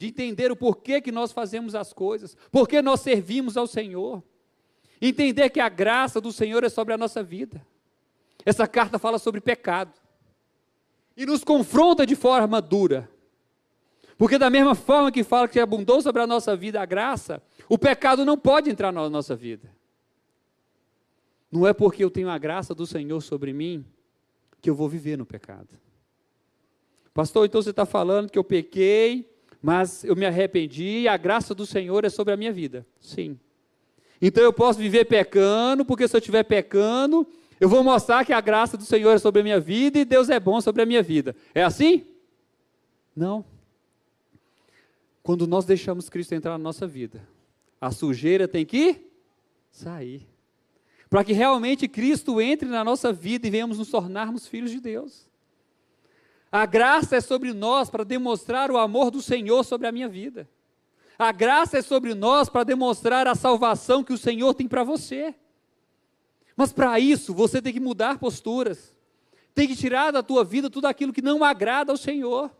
de 0.00 0.06
entender 0.06 0.50
o 0.50 0.56
porquê 0.56 0.98
que 0.98 1.12
nós 1.12 1.30
fazemos 1.30 1.74
as 1.74 1.92
coisas, 1.92 2.34
porquê 2.50 2.80
nós 2.80 3.00
servimos 3.00 3.58
ao 3.58 3.66
Senhor. 3.66 4.22
Entender 4.98 5.50
que 5.50 5.60
a 5.60 5.68
graça 5.68 6.22
do 6.22 6.32
Senhor 6.32 6.64
é 6.64 6.70
sobre 6.70 6.94
a 6.94 6.96
nossa 6.96 7.22
vida. 7.22 7.60
Essa 8.42 8.66
carta 8.66 8.98
fala 8.98 9.18
sobre 9.18 9.42
pecado 9.42 9.92
e 11.14 11.26
nos 11.26 11.44
confronta 11.44 12.06
de 12.06 12.16
forma 12.16 12.62
dura. 12.62 13.10
Porque, 14.16 14.38
da 14.38 14.48
mesma 14.48 14.74
forma 14.74 15.12
que 15.12 15.22
fala 15.22 15.46
que 15.46 15.60
abundou 15.60 16.00
sobre 16.00 16.22
a 16.22 16.26
nossa 16.26 16.56
vida 16.56 16.80
a 16.80 16.86
graça, 16.86 17.42
o 17.68 17.76
pecado 17.76 18.24
não 18.24 18.38
pode 18.38 18.70
entrar 18.70 18.90
na 18.90 19.10
nossa 19.10 19.36
vida. 19.36 19.70
Não 21.52 21.66
é 21.66 21.74
porque 21.74 22.02
eu 22.02 22.10
tenho 22.10 22.30
a 22.30 22.38
graça 22.38 22.74
do 22.74 22.86
Senhor 22.86 23.20
sobre 23.20 23.52
mim 23.52 23.84
que 24.62 24.70
eu 24.70 24.74
vou 24.74 24.88
viver 24.88 25.18
no 25.18 25.26
pecado. 25.26 25.78
Pastor, 27.12 27.44
então 27.44 27.60
você 27.60 27.68
está 27.68 27.84
falando 27.84 28.30
que 28.30 28.38
eu 28.38 28.44
pequei, 28.44 29.29
mas 29.62 30.04
eu 30.04 30.16
me 30.16 30.24
arrependi 30.24 31.00
e 31.00 31.08
a 31.08 31.16
graça 31.16 31.54
do 31.54 31.66
Senhor 31.66 32.04
é 32.04 32.08
sobre 32.08 32.32
a 32.32 32.36
minha 32.36 32.52
vida. 32.52 32.86
Sim. 33.00 33.38
Então 34.20 34.42
eu 34.42 34.52
posso 34.52 34.78
viver 34.78 35.04
pecando, 35.06 35.84
porque 35.84 36.06
se 36.06 36.16
eu 36.16 36.18
estiver 36.18 36.42
pecando, 36.44 37.26
eu 37.58 37.68
vou 37.68 37.82
mostrar 37.84 38.24
que 38.24 38.32
a 38.32 38.40
graça 38.40 38.76
do 38.76 38.84
Senhor 38.84 39.12
é 39.12 39.18
sobre 39.18 39.40
a 39.40 39.44
minha 39.44 39.60
vida 39.60 39.98
e 39.98 40.04
Deus 40.04 40.30
é 40.30 40.40
bom 40.40 40.60
sobre 40.60 40.82
a 40.82 40.86
minha 40.86 41.02
vida. 41.02 41.34
É 41.54 41.62
assim? 41.62 42.06
Não. 43.14 43.44
Quando 45.22 45.46
nós 45.46 45.64
deixamos 45.64 46.08
Cristo 46.08 46.34
entrar 46.34 46.52
na 46.52 46.58
nossa 46.58 46.86
vida, 46.86 47.22
a 47.80 47.90
sujeira 47.90 48.48
tem 48.48 48.64
que 48.64 49.06
sair. 49.70 50.26
Para 51.08 51.24
que 51.24 51.32
realmente 51.32 51.88
Cristo 51.88 52.40
entre 52.40 52.68
na 52.68 52.84
nossa 52.84 53.12
vida 53.12 53.46
e 53.46 53.50
venhamos 53.50 53.78
nos 53.78 53.90
tornarmos 53.90 54.46
filhos 54.46 54.70
de 54.70 54.80
Deus. 54.80 55.29
A 56.52 56.66
graça 56.66 57.16
é 57.16 57.20
sobre 57.20 57.52
nós 57.52 57.88
para 57.88 58.04
demonstrar 58.04 58.70
o 58.70 58.78
amor 58.78 59.10
do 59.10 59.22
Senhor 59.22 59.64
sobre 59.64 59.86
a 59.86 59.92
minha 59.92 60.08
vida. 60.08 60.48
A 61.16 61.30
graça 61.30 61.78
é 61.78 61.82
sobre 61.82 62.12
nós 62.14 62.48
para 62.48 62.64
demonstrar 62.64 63.28
a 63.28 63.36
salvação 63.36 64.02
que 64.02 64.12
o 64.12 64.18
Senhor 64.18 64.52
tem 64.54 64.66
para 64.66 64.82
você. 64.82 65.34
Mas 66.56 66.72
para 66.72 66.98
isso, 66.98 67.32
você 67.32 67.62
tem 67.62 67.72
que 67.72 67.78
mudar 67.78 68.18
posturas. 68.18 68.96
Tem 69.54 69.68
que 69.68 69.76
tirar 69.76 70.10
da 70.10 70.22
tua 70.22 70.42
vida 70.42 70.68
tudo 70.68 70.86
aquilo 70.86 71.12
que 71.12 71.22
não 71.22 71.44
agrada 71.44 71.92
ao 71.92 71.96
Senhor. 71.96 72.50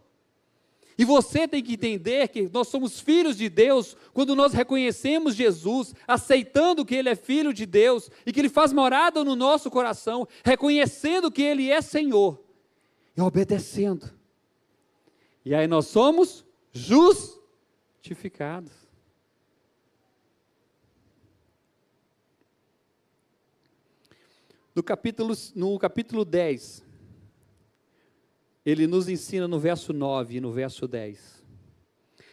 E 0.97 1.05
você 1.05 1.49
tem 1.49 1.63
que 1.63 1.73
entender 1.73 2.29
que 2.29 2.49
nós 2.53 2.69
somos 2.69 3.01
filhos 3.01 3.37
de 3.37 3.49
Deus 3.49 3.97
quando 4.13 4.37
nós 4.37 4.53
reconhecemos 4.53 5.35
Jesus, 5.35 5.95
aceitando 6.07 6.85
que 6.85 6.95
Ele 6.95 7.09
é 7.09 7.17
filho 7.17 7.53
de 7.53 7.65
Deus 7.67 8.11
e 8.25 8.33
que 8.33 8.39
Ele 8.39 8.51
faz 8.51 8.73
morada 8.73 9.25
no 9.25 9.35
nosso 9.35 9.71
coração, 9.71 10.29
reconhecendo 10.45 11.31
que 11.31 11.43
Ele 11.43 11.71
é 11.71 11.81
Senhor 11.81 12.50
e 13.21 13.23
obedecendo. 13.23 14.11
E 15.45 15.55
aí 15.55 15.67
nós 15.67 15.87
somos 15.87 16.45
justificados. 16.73 18.73
No 24.75 24.83
capítulo, 24.83 25.35
no 25.55 25.79
capítulo 25.79 26.25
10, 26.25 26.85
ele 28.65 28.87
nos 28.87 29.09
ensina 29.09 29.47
no 29.47 29.59
verso 29.59 29.93
9 29.93 30.37
e 30.37 30.41
no 30.41 30.53
verso 30.53 30.89
10. 30.89 31.45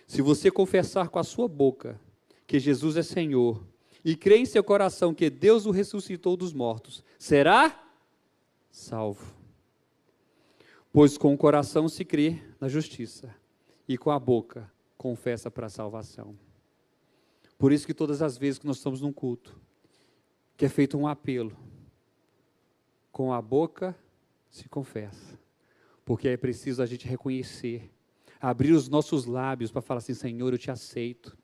Se 0.06 0.22
você 0.22 0.50
confessar 0.50 1.10
com 1.10 1.20
a 1.20 1.24
sua 1.24 1.48
boca 1.48 2.00
que 2.46 2.60
Jesus 2.60 2.96
é 2.96 3.04
Senhor 3.04 3.66
e 4.06 4.16
crer 4.16 4.40
em 4.40 4.46
seu 4.46 4.64
coração 4.64 5.14
que 5.14 5.30
Deus 5.30 5.66
o 5.66 5.72
ressuscitou 5.72 6.38
dos 6.38 6.54
mortos, 6.54 7.04
será 7.18 7.84
salvo. 8.70 9.37
Pois 10.98 11.16
com 11.16 11.32
o 11.32 11.38
coração 11.38 11.88
se 11.88 12.04
crê 12.04 12.42
na 12.60 12.68
justiça 12.68 13.32
e 13.88 14.00
com 14.00 14.10
a 14.10 14.18
boca 14.18 14.68
confessa 14.98 15.52
para 15.52 15.68
a 15.68 15.70
salvação. 15.70 16.36
Por 17.56 17.72
isso 17.72 17.86
que 17.86 17.94
todas 17.94 18.24
as 18.24 18.36
vezes 18.36 18.58
que 18.58 18.66
nós 18.66 18.78
estamos 18.78 19.00
num 19.00 19.14
culto, 19.14 19.56
que 20.58 20.66
é 20.66 20.70
feito 20.70 20.98
um 20.98 21.08
apelo, 21.08 21.56
com 23.12 23.32
a 23.32 23.40
boca 23.40 23.96
se 24.50 24.68
confessa. 24.68 25.40
Porque 26.04 26.30
é 26.30 26.36
preciso 26.36 26.82
a 26.82 26.88
gente 26.88 27.08
reconhecer, 27.08 27.92
abrir 28.42 28.72
os 28.72 28.90
nossos 28.90 29.28
lábios 29.28 29.70
para 29.72 29.84
falar 29.84 30.00
assim: 30.00 30.16
Senhor, 30.16 30.52
eu 30.52 30.58
te 30.58 30.72
aceito. 30.72 31.38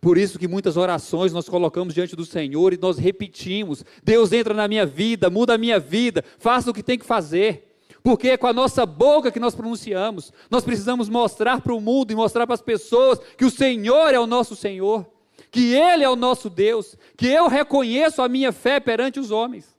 Por 0.00 0.16
isso 0.16 0.38
que 0.38 0.46
muitas 0.46 0.76
orações 0.76 1.32
nós 1.32 1.48
colocamos 1.48 1.92
diante 1.92 2.14
do 2.14 2.24
Senhor 2.24 2.72
e 2.72 2.78
nós 2.78 2.98
repetimos: 2.98 3.84
Deus 4.00 4.30
entra 4.30 4.54
na 4.54 4.68
minha 4.68 4.86
vida, 4.86 5.28
muda 5.28 5.54
a 5.54 5.58
minha 5.58 5.80
vida, 5.80 6.24
faça 6.38 6.70
o 6.70 6.72
que 6.72 6.84
tem 6.84 6.96
que 6.96 7.04
fazer. 7.04 7.66
Porque 8.02 8.30
é 8.30 8.36
com 8.36 8.46
a 8.46 8.52
nossa 8.52 8.86
boca 8.86 9.30
que 9.30 9.40
nós 9.40 9.54
pronunciamos. 9.54 10.32
Nós 10.50 10.64
precisamos 10.64 11.08
mostrar 11.08 11.60
para 11.60 11.74
o 11.74 11.80
mundo 11.80 12.12
e 12.12 12.16
mostrar 12.16 12.46
para 12.46 12.54
as 12.54 12.62
pessoas 12.62 13.18
que 13.36 13.44
o 13.44 13.50
Senhor 13.50 14.14
é 14.14 14.18
o 14.18 14.26
nosso 14.26 14.56
Senhor, 14.56 15.06
que 15.50 15.74
Ele 15.74 16.02
é 16.02 16.08
o 16.08 16.16
nosso 16.16 16.48
Deus, 16.48 16.96
que 17.16 17.26
eu 17.26 17.48
reconheço 17.48 18.22
a 18.22 18.28
minha 18.28 18.52
fé 18.52 18.80
perante 18.80 19.20
os 19.20 19.30
homens. 19.30 19.76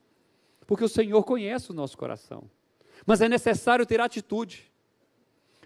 Porque 0.68 0.84
o 0.84 0.90
Senhor 0.90 1.24
conhece 1.24 1.72
o 1.72 1.74
nosso 1.74 1.98
coração. 1.98 2.44
Mas 3.06 3.22
é 3.22 3.28
necessário 3.28 3.86
ter 3.86 4.00
atitude. 4.00 4.72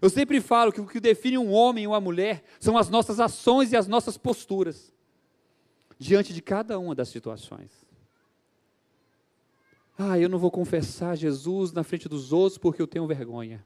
Eu 0.02 0.10
sempre 0.10 0.40
falo 0.42 0.72
que 0.72 0.82
o 0.82 0.88
que 0.88 1.00
define 1.00 1.38
um 1.38 1.52
homem 1.52 1.84
e 1.84 1.88
uma 1.88 2.00
mulher 2.00 2.44
são 2.60 2.78
as 2.78 2.90
nossas 2.90 3.20
ações 3.20 3.72
e 3.72 3.78
as 3.78 3.88
nossas 3.88 4.18
posturas 4.18 4.94
diante 5.98 6.34
de 6.34 6.42
cada 6.42 6.78
uma 6.78 6.94
das 6.94 7.10
situações. 7.10 7.85
Ah, 9.98 10.20
eu 10.20 10.28
não 10.28 10.38
vou 10.38 10.52
confessar 10.52 11.16
Jesus 11.16 11.72
na 11.72 11.84
frente 11.84 12.10
dos 12.10 12.34
outros 12.34 12.58
porque 12.58 12.82
eu 12.82 12.88
tenho 12.88 13.08
vergonha. 13.08 13.66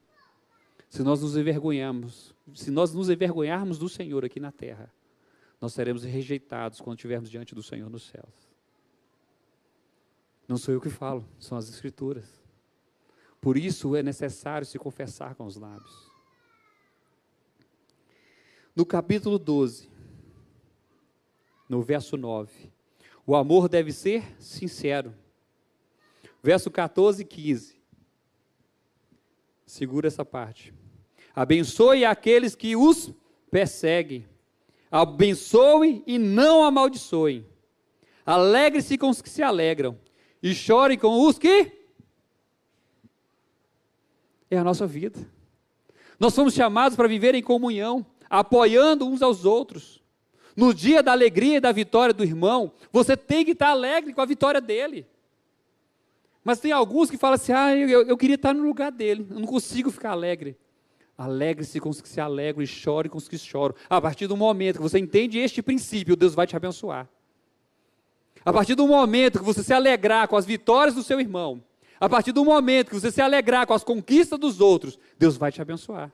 Se 0.89 1.03
nós 1.03 1.21
nos 1.21 1.35
envergonharmos, 1.35 2.33
se 2.53 2.71
nós 2.71 2.93
nos 2.93 3.09
envergonharmos 3.09 3.77
do 3.77 3.89
Senhor 3.89 4.25
aqui 4.25 4.39
na 4.39 4.51
terra, 4.51 4.91
nós 5.59 5.73
seremos 5.73 6.03
rejeitados 6.03 6.79
quando 6.79 6.97
estivermos 6.97 7.29
diante 7.29 7.53
do 7.53 7.61
Senhor 7.61 7.89
nos 7.89 8.07
céus. 8.07 8.49
Não 10.47 10.57
sou 10.57 10.73
eu 10.73 10.81
que 10.81 10.89
falo, 10.89 11.25
são 11.39 11.57
as 11.57 11.69
Escrituras. 11.69 12.41
Por 13.41 13.57
isso 13.57 13.95
é 13.95 14.03
necessário 14.03 14.65
se 14.65 14.79
confessar 14.79 15.35
com 15.35 15.45
os 15.45 15.55
lábios. 15.55 16.09
No 18.75 18.85
capítulo 18.85 19.37
12, 19.37 19.89
no 21.67 21.81
verso 21.81 22.17
9, 22.17 22.71
o 23.25 23.35
amor 23.35 23.69
deve 23.69 23.91
ser 23.91 24.23
sincero. 24.41 25.13
Verso 26.41 26.71
14 26.71 27.21
e 27.21 27.25
15. 27.25 27.79
Segura 29.65 30.07
essa 30.07 30.25
parte. 30.25 30.73
Abençoe 31.35 32.05
aqueles 32.05 32.55
que 32.55 32.75
os 32.75 33.13
perseguem. 33.51 34.27
Abençoe 34.89 36.03
e 36.07 36.17
não 36.17 36.63
amaldiçoe. 36.63 37.45
Alegre-se 38.25 38.97
com 38.97 39.09
os 39.09 39.21
que 39.21 39.29
se 39.29 39.43
alegram. 39.43 39.97
E 40.41 40.53
chore 40.53 40.97
com 40.97 41.27
os 41.27 41.37
que. 41.37 41.71
É 44.49 44.57
a 44.57 44.63
nossa 44.63 44.87
vida. 44.87 45.19
Nós 46.19 46.33
somos 46.33 46.53
chamados 46.53 46.95
para 46.95 47.07
viver 47.07 47.35
em 47.35 47.43
comunhão 47.43 48.05
apoiando 48.29 49.07
uns 49.07 49.21
aos 49.21 49.45
outros. 49.45 50.01
No 50.55 50.73
dia 50.73 51.01
da 51.01 51.11
alegria 51.11 51.57
e 51.57 51.61
da 51.61 51.71
vitória 51.71 52.13
do 52.13 52.23
irmão, 52.23 52.71
você 52.91 53.17
tem 53.17 53.45
que 53.45 53.51
estar 53.51 53.69
alegre 53.69 54.13
com 54.13 54.21
a 54.21 54.25
vitória 54.25 54.61
dele. 54.61 55.07
Mas 56.43 56.59
tem 56.59 56.71
alguns 56.71 57.09
que 57.09 57.17
falam 57.17 57.35
assim: 57.35 57.51
ah, 57.51 57.75
eu, 57.75 58.03
eu 58.03 58.17
queria 58.17 58.35
estar 58.35 58.53
no 58.53 58.63
lugar 58.63 58.91
dele, 58.91 59.25
eu 59.29 59.39
não 59.39 59.47
consigo 59.47 59.91
ficar 59.91 60.11
alegre. 60.11 60.57
Alegre-se 61.17 61.81
com 61.81 61.89
os 61.89 61.99
que 61.99 62.07
se 62.07 62.21
alegram 62.21 62.63
e 62.63 62.67
chore 62.67 63.09
com 63.09 63.17
os 63.17 63.27
que 63.27 63.37
choram. 63.37 63.75
A 63.89 63.99
partir 63.99 64.25
do 64.25 64.37
momento 64.37 64.77
que 64.77 64.81
você 64.81 64.97
entende 64.97 65.37
este 65.37 65.61
princípio, 65.61 66.15
Deus 66.15 66.33
vai 66.33 66.47
te 66.47 66.55
abençoar. 66.55 67.09
A 68.45 68.53
partir 68.53 68.73
do 68.73 68.87
momento 68.87 69.39
que 69.39 69.45
você 69.45 69.61
se 69.61 69.73
alegrar 69.73 70.29
com 70.29 70.37
as 70.37 70.45
vitórias 70.45 70.95
do 70.95 71.03
seu 71.03 71.19
irmão, 71.19 71.61
a 71.99 72.07
partir 72.07 72.31
do 72.31 72.45
momento 72.45 72.89
que 72.89 72.95
você 72.95 73.11
se 73.11 73.21
alegrar 73.21 73.67
com 73.67 73.73
as 73.73 73.83
conquistas 73.83 74.39
dos 74.39 74.61
outros, 74.61 74.97
Deus 75.17 75.35
vai 75.35 75.51
te 75.51 75.61
abençoar. 75.61 76.09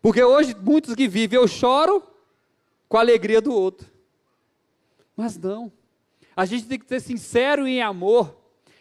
Porque 0.00 0.22
hoje 0.22 0.56
muitos 0.58 0.94
que 0.94 1.06
vivem, 1.06 1.38
eu 1.38 1.46
choro 1.46 2.02
com 2.88 2.96
a 2.96 3.00
alegria 3.00 3.42
do 3.42 3.52
outro. 3.52 3.86
Mas 5.14 5.36
não. 5.36 5.70
A 6.38 6.44
gente 6.44 6.66
tem 6.66 6.78
que 6.78 6.86
ser 6.86 7.00
sincero 7.00 7.66
em 7.66 7.82
amor. 7.82 8.38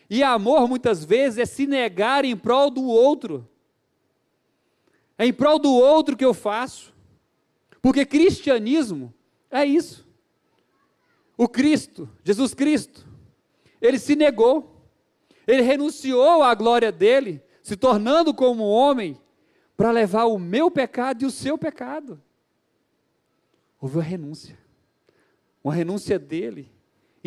E 0.08 0.22
amor, 0.22 0.68
muitas 0.68 1.04
vezes, 1.04 1.40
é 1.40 1.46
se 1.48 1.66
negar 1.66 2.24
em 2.24 2.38
prol 2.38 2.70
do 2.70 2.84
outro. 2.84 3.50
É 5.18 5.26
em 5.26 5.34
prol 5.34 5.58
do 5.58 5.74
outro 5.74 6.16
que 6.16 6.24
eu 6.24 6.36
faço. 6.36 6.94
Porque 7.82 8.06
cristianismo 8.06 9.12
é 9.50 9.66
isso. 9.66 10.08
O 11.36 11.50
Cristo, 11.50 12.08
Jesus 12.24 12.54
Cristo, 12.54 13.08
ele 13.82 13.98
se 13.98 14.16
negou. 14.16 14.80
Ele 15.48 15.64
renunciou 15.64 16.44
à 16.44 16.54
glória 16.54 16.92
dele, 16.92 17.42
se 17.64 17.76
tornando 17.76 18.36
como 18.36 18.66
homem 18.66 19.20
para 19.76 19.90
levar 19.90 20.26
o 20.26 20.38
meu 20.38 20.70
pecado 20.70 21.24
e 21.24 21.26
o 21.26 21.32
seu 21.32 21.58
pecado. 21.58 22.22
Houve 23.82 23.98
uma 23.98 24.04
renúncia. 24.04 24.56
Uma 25.64 25.74
renúncia 25.74 26.20
dele 26.20 26.77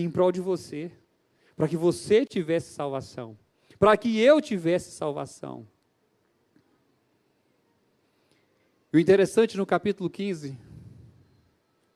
em 0.01 0.11
prol 0.11 0.33
de 0.33 0.41
você, 0.41 0.91
para 1.57 1.69
que 1.69 1.77
você 1.77 2.25
tivesse 2.25 2.73
salvação, 2.73 3.39
para 3.79 3.97
que 3.97 4.19
eu 4.19 4.41
tivesse 4.41 4.91
salvação. 4.93 5.67
E 8.93 8.97
o 8.97 9.01
interessante 9.01 9.57
no 9.57 9.65
capítulo 9.65 10.11
15, 10.11 10.59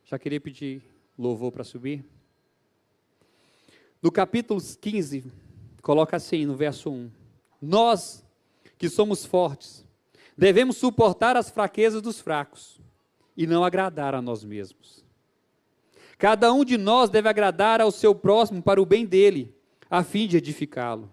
já 0.05 0.19
queria 0.19 0.41
pedir 0.41 0.83
louvor 1.19 1.51
para 1.51 1.65
subir. 1.65 2.05
No 4.01 4.13
capítulo 4.13 4.61
15, 4.61 5.25
coloca 5.83 6.17
assim 6.17 6.45
no 6.47 6.55
verso 6.55 6.91
1: 6.91 7.11
Nós 7.61 8.25
que 8.79 8.89
somos 8.89 9.25
fortes, 9.25 9.85
Devemos 10.37 10.77
suportar 10.77 11.37
as 11.37 11.49
fraquezas 11.49 12.03
dos 12.03 12.21
fracos 12.21 12.81
e 13.37 13.47
não 13.47 13.65
agradar 13.65 14.15
a 14.15 14.23
nós 14.23 14.45
mesmos. 14.45 15.04
Cada 16.19 16.53
um 16.53 16.65
de 16.65 16.79
nós 16.79 17.11
deve 17.11 17.29
agradar 17.29 17.81
ao 17.81 17.91
seu 17.91 18.15
próximo 18.15 18.63
para 18.63 18.81
o 18.81 18.87
bem 18.87 19.05
dele, 19.05 19.55
a 19.91 20.03
fim 20.03 20.27
de 20.27 20.37
edificá-lo. 20.37 21.11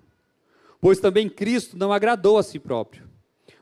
Pois 0.79 0.99
também 0.99 1.29
Cristo 1.29 1.77
não 1.77 1.91
agradou 1.91 2.37
a 2.37 2.43
si 2.43 2.59
próprio. 2.59 3.09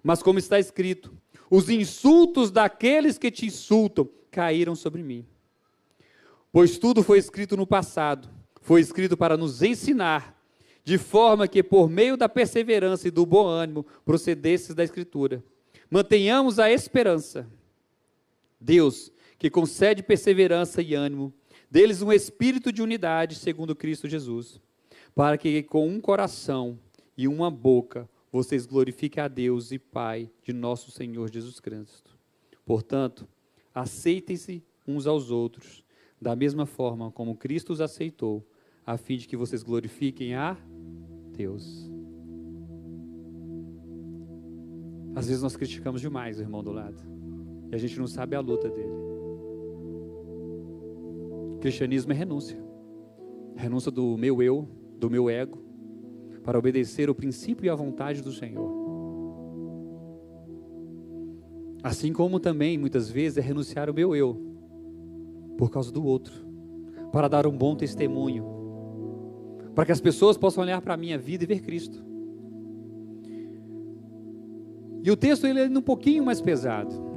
Mas 0.03 0.23
como 0.23 0.39
está 0.39 0.59
escrito, 0.59 1.13
os 1.49 1.69
insultos 1.69 2.51
daqueles 2.51 3.17
que 3.17 3.31
te 3.31 3.45
insultam 3.45 4.07
caíram 4.31 4.75
sobre 4.75 5.03
mim. 5.03 5.25
Pois 6.51 6.77
tudo 6.77 7.03
foi 7.03 7.17
escrito 7.17 7.57
no 7.57 7.67
passado, 7.67 8.29
foi 8.61 8.81
escrito 8.81 9.17
para 9.17 9.37
nos 9.37 9.61
ensinar, 9.61 10.39
de 10.83 10.97
forma 10.97 11.47
que 11.47 11.61
por 11.61 11.89
meio 11.89 12.17
da 12.17 12.27
perseverança 12.27 13.07
e 13.07 13.11
do 13.11 13.25
bom 13.25 13.45
ânimo 13.45 13.85
procedesses 14.05 14.73
da 14.73 14.83
Escritura. 14.83 15.43
Mantenhamos 15.89 16.57
a 16.59 16.71
esperança. 16.71 17.47
Deus, 18.59 19.11
que 19.39 19.49
concede 19.49 20.03
perseverança 20.03 20.81
e 20.81 20.93
ânimo, 20.93 21.33
deles 21.71 22.01
um 22.01 22.11
espírito 22.11 22.73
de 22.73 22.81
unidade 22.81 23.35
segundo 23.35 23.73
Cristo 23.73 24.07
Jesus, 24.07 24.59
para 25.15 25.37
que 25.37 25.63
com 25.63 25.87
um 25.87 26.01
coração 26.01 26.77
e 27.17 27.27
uma 27.27 27.49
boca 27.49 28.07
vocês 28.31 28.65
glorifiquem 28.65 29.23
a 29.23 29.27
Deus 29.27 29.71
e 29.71 29.79
Pai 29.79 30.29
de 30.43 30.53
nosso 30.53 30.91
Senhor 30.91 31.31
Jesus 31.31 31.59
Cristo. 31.59 32.17
Portanto, 32.65 33.27
aceitem-se 33.73 34.61
uns 34.85 35.07
aos 35.07 35.31
outros, 35.31 35.83
da 36.21 36.35
mesma 36.35 36.65
forma 36.65 37.09
como 37.11 37.35
Cristo 37.35 37.71
os 37.71 37.81
aceitou, 37.81 38.45
a 38.85 38.97
fim 38.97 39.17
de 39.17 39.27
que 39.27 39.37
vocês 39.37 39.63
glorifiquem 39.63 40.35
a 40.35 40.57
Deus. 41.31 41.89
Às 45.15 45.27
vezes 45.27 45.41
nós 45.41 45.55
criticamos 45.55 46.01
demais 46.01 46.39
o 46.39 46.41
irmão 46.41 46.63
do 46.63 46.71
lado. 46.71 47.01
E 47.71 47.75
a 47.75 47.77
gente 47.77 47.97
não 47.97 48.07
sabe 48.07 48.35
a 48.35 48.39
luta 48.39 48.69
dele. 48.69 49.08
Cristianismo 51.59 52.11
é 52.11 52.15
renúncia. 52.15 52.57
Renúncia 53.55 53.91
do 53.91 54.17
meu 54.17 54.41
eu, 54.41 54.67
do 54.97 55.09
meu 55.09 55.29
ego, 55.29 55.57
para 56.43 56.57
obedecer 56.57 57.09
o 57.09 57.15
princípio 57.15 57.65
e 57.65 57.69
a 57.69 57.75
vontade 57.75 58.21
do 58.21 58.31
Senhor. 58.31 58.79
Assim 61.83 62.11
como 62.11 62.39
também, 62.39 62.77
muitas 62.77 63.09
vezes, 63.09 63.37
é 63.37 63.41
renunciar 63.41 63.89
o 63.89 63.93
meu 63.93 64.15
eu, 64.15 64.37
por 65.57 65.69
causa 65.69 65.91
do 65.91 66.03
outro, 66.03 66.33
para 67.11 67.27
dar 67.27 67.45
um 67.47 67.57
bom 67.57 67.75
testemunho, 67.75 68.45
para 69.75 69.85
que 69.85 69.91
as 69.91 70.01
pessoas 70.01 70.37
possam 70.37 70.63
olhar 70.63 70.81
para 70.81 70.93
a 70.93 70.97
minha 70.97 71.17
vida 71.17 71.43
e 71.43 71.47
ver 71.47 71.61
Cristo. 71.61 72.03
E 75.03 75.09
o 75.09 75.15
texto 75.15 75.47
ele 75.47 75.61
é 75.61 75.67
um 75.67 75.81
pouquinho 75.81 76.25
mais 76.25 76.41
pesado. 76.41 77.08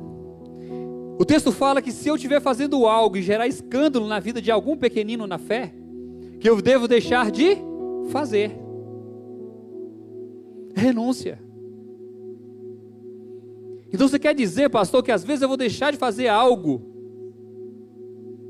O 1.22 1.24
texto 1.24 1.52
fala 1.52 1.80
que 1.80 1.92
se 1.92 2.08
eu 2.08 2.16
estiver 2.16 2.40
fazendo 2.40 2.84
algo 2.84 3.16
e 3.16 3.22
gerar 3.22 3.46
escândalo 3.46 4.08
na 4.08 4.18
vida 4.18 4.42
de 4.42 4.50
algum 4.50 4.76
pequenino 4.76 5.24
na 5.24 5.38
fé, 5.38 5.72
que 6.40 6.50
eu 6.50 6.60
devo 6.60 6.88
deixar 6.88 7.30
de 7.30 7.56
fazer. 8.10 8.50
Renúncia. 10.74 11.40
Então 13.92 14.08
você 14.08 14.18
quer 14.18 14.34
dizer, 14.34 14.68
pastor, 14.68 15.00
que 15.00 15.12
às 15.12 15.22
vezes 15.22 15.42
eu 15.42 15.48
vou 15.48 15.56
deixar 15.56 15.92
de 15.92 15.96
fazer 15.96 16.26
algo 16.26 16.82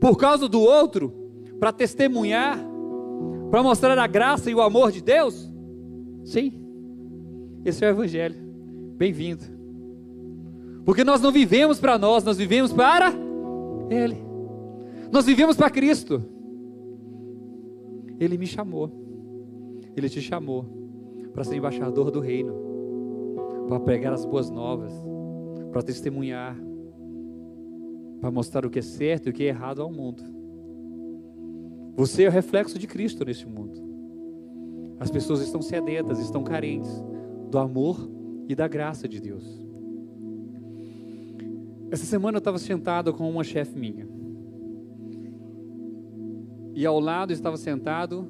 por 0.01 0.17
causa 0.17 0.49
do 0.49 0.63
outro, 0.63 1.13
para 1.61 1.75
testemunhar, 1.75 2.59
para 3.51 3.63
mostrar 3.63 3.99
a 3.99 4.07
graça 4.07 4.51
e 4.51 4.55
o 4.55 4.63
amor 4.63 4.91
de 4.91 5.03
Deus? 5.03 5.53
Sim, 6.25 6.55
esse 7.67 7.85
é 7.85 7.89
o 7.89 7.91
Evangelho. 7.91 8.37
Bem-vindo. 8.97 9.62
Porque 10.85 11.05
nós 11.05 11.21
não 11.21 11.31
vivemos 11.31 11.79
para 11.79 11.99
nós, 11.99 12.25
nós 12.25 12.37
vivemos 12.37 12.73
para 12.73 13.13
Ele. 13.91 14.17
Nós 15.11 15.27
vivemos 15.27 15.57
para 15.57 15.71
Cristo. 15.71 16.23
Ele 18.19 18.39
me 18.39 18.47
chamou, 18.47 18.91
Ele 19.97 20.09
te 20.09 20.21
chamou 20.21 20.65
para 21.33 21.45
ser 21.45 21.57
embaixador 21.57 22.11
do 22.11 22.21
Reino, 22.21 22.55
para 23.69 23.81
pregar 23.81 24.13
as 24.13 24.25
boas 24.25 24.51
novas, 24.51 24.93
para 25.71 25.83
testemunhar, 25.83 26.57
para 28.21 28.31
mostrar 28.31 28.65
o 28.65 28.71
que 28.71 28.79
é 28.79 28.83
certo 28.83 29.27
e 29.27 29.31
o 29.31 29.33
que 29.33 29.45
é 29.45 29.49
errado 29.49 29.83
ao 29.83 29.91
mundo. 29.91 30.23
Você 31.97 32.25
é 32.25 32.29
o 32.29 32.33
reflexo 32.33 32.79
de 32.79 32.87
Cristo 32.87 33.25
neste 33.25 33.47
mundo. 33.47 33.81
As 34.99 35.11
pessoas 35.11 35.41
estão 35.41 35.61
sedentas, 35.61 36.19
estão 36.19 36.45
carentes 36.45 36.91
do 37.51 37.59
amor 37.59 38.09
e 38.49 38.55
da 38.55 38.69
graça 38.69 39.09
de 39.09 39.21
Deus. 39.21 39.62
Essa 41.93 42.07
semana 42.07 42.37
eu 42.37 42.39
estava 42.39 42.57
sentado 42.57 43.13
com 43.13 43.29
uma 43.29 43.45
chefe 43.45 43.79
minha. 43.79 44.09
E 46.75 46.87
ao 46.87 46.99
lado 46.99 47.35
estava 47.35 47.59
sentado 47.59 48.27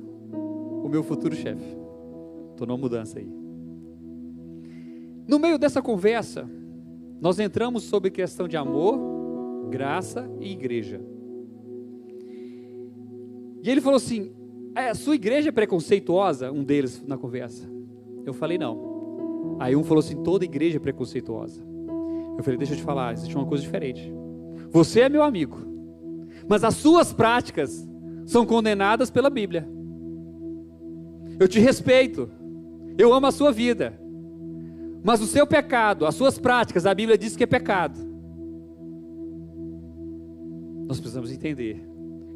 o 0.82 0.88
meu 0.88 1.04
futuro 1.04 1.32
chefe. 1.32 1.76
Estou 2.50 2.66
numa 2.66 2.76
mudança 2.76 3.20
aí. 3.20 3.32
No 5.28 5.38
meio 5.38 5.58
dessa 5.58 5.80
conversa, 5.80 6.50
nós 7.20 7.38
entramos 7.38 7.84
sobre 7.84 8.10
questão 8.10 8.48
de 8.48 8.56
amor, 8.56 9.68
graça 9.70 10.28
e 10.40 10.50
igreja. 10.50 11.00
E 13.62 13.70
ele 13.70 13.80
falou 13.80 13.98
assim: 13.98 14.32
é, 14.74 14.88
a 14.88 14.94
sua 14.96 15.14
igreja 15.14 15.50
é 15.50 15.52
preconceituosa? 15.52 16.50
Um 16.50 16.64
deles 16.64 17.00
na 17.06 17.16
conversa. 17.16 17.70
Eu 18.26 18.34
falei: 18.34 18.58
não. 18.58 19.56
Aí 19.60 19.76
um 19.76 19.84
falou 19.84 20.00
assim: 20.00 20.20
toda 20.20 20.44
igreja 20.44 20.78
é 20.78 20.80
preconceituosa. 20.80 21.71
Eu 22.36 22.44
falei: 22.44 22.58
deixa 22.58 22.74
eu 22.74 22.78
te 22.78 22.82
falar, 22.82 23.12
existe 23.12 23.36
uma 23.36 23.46
coisa 23.46 23.62
diferente. 23.62 24.12
Você 24.70 25.00
é 25.00 25.08
meu 25.08 25.22
amigo, 25.22 25.58
mas 26.48 26.64
as 26.64 26.74
suas 26.74 27.12
práticas 27.12 27.86
são 28.24 28.46
condenadas 28.46 29.10
pela 29.10 29.28
Bíblia. 29.28 29.68
Eu 31.38 31.48
te 31.48 31.58
respeito, 31.58 32.30
eu 32.96 33.12
amo 33.12 33.26
a 33.26 33.32
sua 33.32 33.52
vida, 33.52 33.98
mas 35.02 35.20
o 35.20 35.26
seu 35.26 35.46
pecado, 35.46 36.06
as 36.06 36.14
suas 36.14 36.38
práticas, 36.38 36.86
a 36.86 36.94
Bíblia 36.94 37.18
diz 37.18 37.36
que 37.36 37.44
é 37.44 37.46
pecado. 37.46 37.98
Nós 40.86 41.00
precisamos 41.00 41.32
entender 41.32 41.82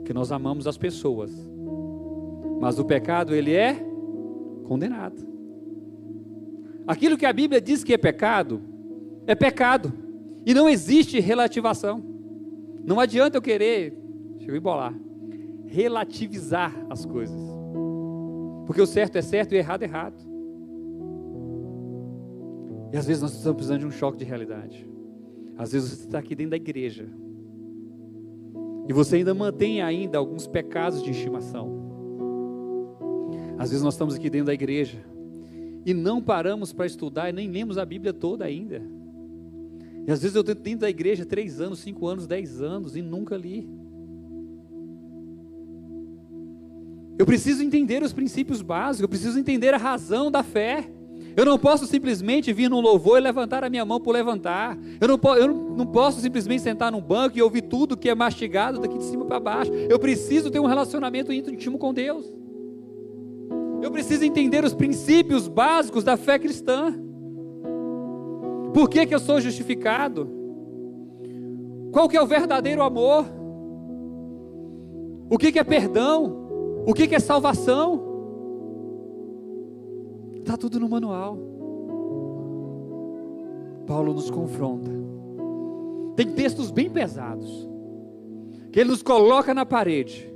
que 0.04 0.12
nós 0.12 0.32
amamos 0.32 0.66
as 0.66 0.76
pessoas, 0.76 1.30
mas 2.60 2.78
o 2.78 2.84
pecado 2.84 3.34
ele 3.34 3.54
é 3.54 3.74
condenado. 4.64 5.26
Aquilo 6.86 7.16
que 7.16 7.26
a 7.26 7.32
Bíblia 7.32 7.60
diz 7.60 7.82
que 7.82 7.92
é 7.92 7.98
pecado, 7.98 8.62
é 9.26 9.34
pecado. 9.34 9.92
E 10.44 10.54
não 10.54 10.68
existe 10.68 11.18
relativação. 11.18 12.02
Não 12.84 13.00
adianta 13.00 13.36
eu 13.36 13.42
querer, 13.42 13.92
deixa 14.36 14.52
eu 14.52 14.56
embolar, 14.56 14.94
relativizar 15.66 16.72
as 16.88 17.04
coisas. 17.04 17.40
Porque 18.64 18.80
o 18.80 18.86
certo 18.86 19.16
é 19.16 19.22
certo 19.22 19.52
e 19.52 19.56
o 19.56 19.58
errado 19.58 19.82
é 19.82 19.86
errado. 19.86 20.16
E 22.92 22.96
às 22.96 23.06
vezes 23.06 23.22
nós 23.22 23.32
estamos 23.32 23.56
precisando 23.56 23.80
de 23.80 23.86
um 23.86 23.90
choque 23.90 24.18
de 24.18 24.24
realidade. 24.24 24.88
Às 25.58 25.72
vezes 25.72 25.90
você 25.90 26.04
está 26.06 26.18
aqui 26.20 26.34
dentro 26.34 26.52
da 26.52 26.56
igreja. 26.56 27.08
E 28.88 28.92
você 28.92 29.16
ainda 29.16 29.34
mantém 29.34 29.82
ainda 29.82 30.18
alguns 30.18 30.46
pecados 30.46 31.02
de 31.02 31.10
estimação. 31.10 31.84
Às 33.58 33.70
vezes 33.70 33.82
nós 33.82 33.94
estamos 33.94 34.14
aqui 34.14 34.30
dentro 34.30 34.46
da 34.46 34.54
igreja 34.54 34.98
e 35.84 35.92
não 35.94 36.22
paramos 36.22 36.72
para 36.72 36.86
estudar 36.86 37.30
e 37.30 37.32
nem 37.32 37.50
lemos 37.50 37.78
a 37.78 37.84
Bíblia 37.84 38.12
toda 38.12 38.44
ainda. 38.44 38.82
E 40.06 40.12
às 40.12 40.22
vezes 40.22 40.36
eu 40.36 40.40
estou 40.40 40.54
dentro 40.54 40.80
da 40.80 40.90
igreja 40.90 41.26
três 41.26 41.60
anos, 41.60 41.80
cinco 41.80 42.06
anos, 42.06 42.26
dez 42.26 42.62
anos 42.62 42.94
e 42.94 43.02
nunca 43.02 43.36
li. 43.36 43.68
Eu 47.18 47.26
preciso 47.26 47.62
entender 47.62 48.02
os 48.02 48.12
princípios 48.12 48.62
básicos, 48.62 49.00
eu 49.00 49.08
preciso 49.08 49.38
entender 49.38 49.74
a 49.74 49.78
razão 49.78 50.30
da 50.30 50.42
fé. 50.42 50.88
Eu 51.34 51.44
não 51.44 51.58
posso 51.58 51.86
simplesmente 51.86 52.52
vir 52.52 52.70
num 52.70 52.80
louvor 52.80 53.18
e 53.18 53.20
levantar 53.20 53.64
a 53.64 53.68
minha 53.68 53.84
mão 53.84 54.00
por 54.00 54.12
levantar. 54.12 54.78
Eu 55.00 55.08
não, 55.08 55.36
eu 55.36 55.48
não 55.76 55.86
posso 55.86 56.20
simplesmente 56.20 56.62
sentar 56.62 56.92
num 56.92 57.00
banco 57.00 57.36
e 57.36 57.42
ouvir 57.42 57.62
tudo 57.62 57.96
que 57.96 58.08
é 58.08 58.14
mastigado 58.14 58.80
daqui 58.80 58.96
de 58.96 59.04
cima 59.04 59.24
para 59.24 59.40
baixo. 59.40 59.72
Eu 59.72 59.98
preciso 59.98 60.50
ter 60.50 60.60
um 60.60 60.66
relacionamento 60.66 61.32
íntimo 61.32 61.78
com 61.78 61.92
Deus. 61.92 62.32
Eu 63.82 63.90
preciso 63.90 64.24
entender 64.24 64.64
os 64.64 64.72
princípios 64.72 65.48
básicos 65.48 66.04
da 66.04 66.16
fé 66.16 66.38
cristã. 66.38 66.94
Por 68.76 68.90
que, 68.90 69.06
que 69.06 69.14
eu 69.14 69.18
sou 69.18 69.40
justificado? 69.40 70.28
Qual 71.90 72.06
que 72.10 72.14
é 72.14 72.20
o 72.20 72.26
verdadeiro 72.26 72.82
amor? 72.82 73.24
O 75.30 75.38
que, 75.38 75.50
que 75.50 75.58
é 75.58 75.64
perdão? 75.64 76.84
O 76.86 76.92
que, 76.92 77.08
que 77.08 77.14
é 77.14 77.18
salvação? 77.18 78.02
Está 80.34 80.58
tudo 80.58 80.78
no 80.78 80.90
manual. 80.90 81.38
Paulo 83.86 84.12
nos 84.12 84.30
confronta. 84.30 84.90
Tem 86.14 86.30
textos 86.32 86.70
bem 86.70 86.90
pesados, 86.90 87.66
que 88.70 88.78
ele 88.78 88.90
nos 88.90 89.02
coloca 89.02 89.54
na 89.54 89.64
parede, 89.64 90.30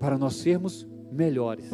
para 0.00 0.18
nós 0.18 0.34
sermos 0.34 0.84
melhores. 1.12 1.70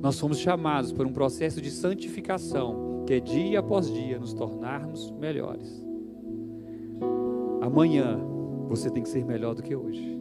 Nós 0.00 0.16
somos 0.16 0.38
chamados 0.38 0.92
por 0.92 1.06
um 1.06 1.12
processo 1.12 1.60
de 1.60 1.70
santificação, 1.70 3.04
que 3.06 3.14
é 3.14 3.20
dia 3.20 3.60
após 3.60 3.92
dia 3.92 4.18
nos 4.18 4.32
tornarmos 4.32 5.10
melhores. 5.12 5.84
Amanhã 7.60 8.18
você 8.68 8.88
tem 8.90 9.02
que 9.02 9.08
ser 9.08 9.24
melhor 9.24 9.54
do 9.54 9.62
que 9.62 9.76
hoje. 9.76 10.18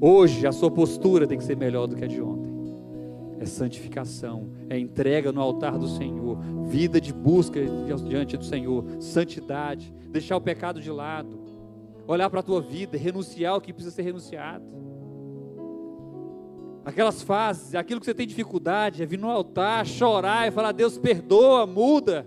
Hoje 0.00 0.46
a 0.46 0.52
sua 0.52 0.70
postura 0.70 1.26
tem 1.26 1.36
que 1.36 1.44
ser 1.44 1.56
melhor 1.56 1.86
do 1.86 1.94
que 1.94 2.04
a 2.04 2.08
de 2.08 2.20
ontem. 2.20 2.54
É 3.38 3.44
santificação, 3.44 4.48
é 4.70 4.78
entrega 4.78 5.32
no 5.32 5.40
altar 5.40 5.78
do 5.78 5.88
Senhor, 5.88 6.38
vida 6.66 7.00
de 7.00 7.12
busca 7.12 7.60
diante 8.08 8.36
do 8.36 8.44
Senhor, 8.44 8.84
santidade, 9.00 9.92
deixar 10.10 10.36
o 10.36 10.40
pecado 10.40 10.80
de 10.80 10.90
lado, 10.90 11.38
olhar 12.06 12.30
para 12.30 12.40
a 12.40 12.42
tua 12.42 12.60
vida, 12.60 12.96
renunciar 12.96 13.56
o 13.56 13.60
que 13.60 13.72
precisa 13.72 13.94
ser 13.94 14.02
renunciado. 14.02 14.64
Aquelas 16.84 17.22
fases, 17.22 17.74
aquilo 17.74 17.98
que 17.98 18.06
você 18.06 18.14
tem 18.14 18.26
dificuldade, 18.26 19.02
é 19.02 19.06
vir 19.06 19.18
no 19.18 19.30
altar, 19.30 19.86
chorar 19.86 20.46
e 20.46 20.50
falar: 20.50 20.72
Deus, 20.72 20.98
perdoa, 20.98 21.66
muda, 21.66 22.26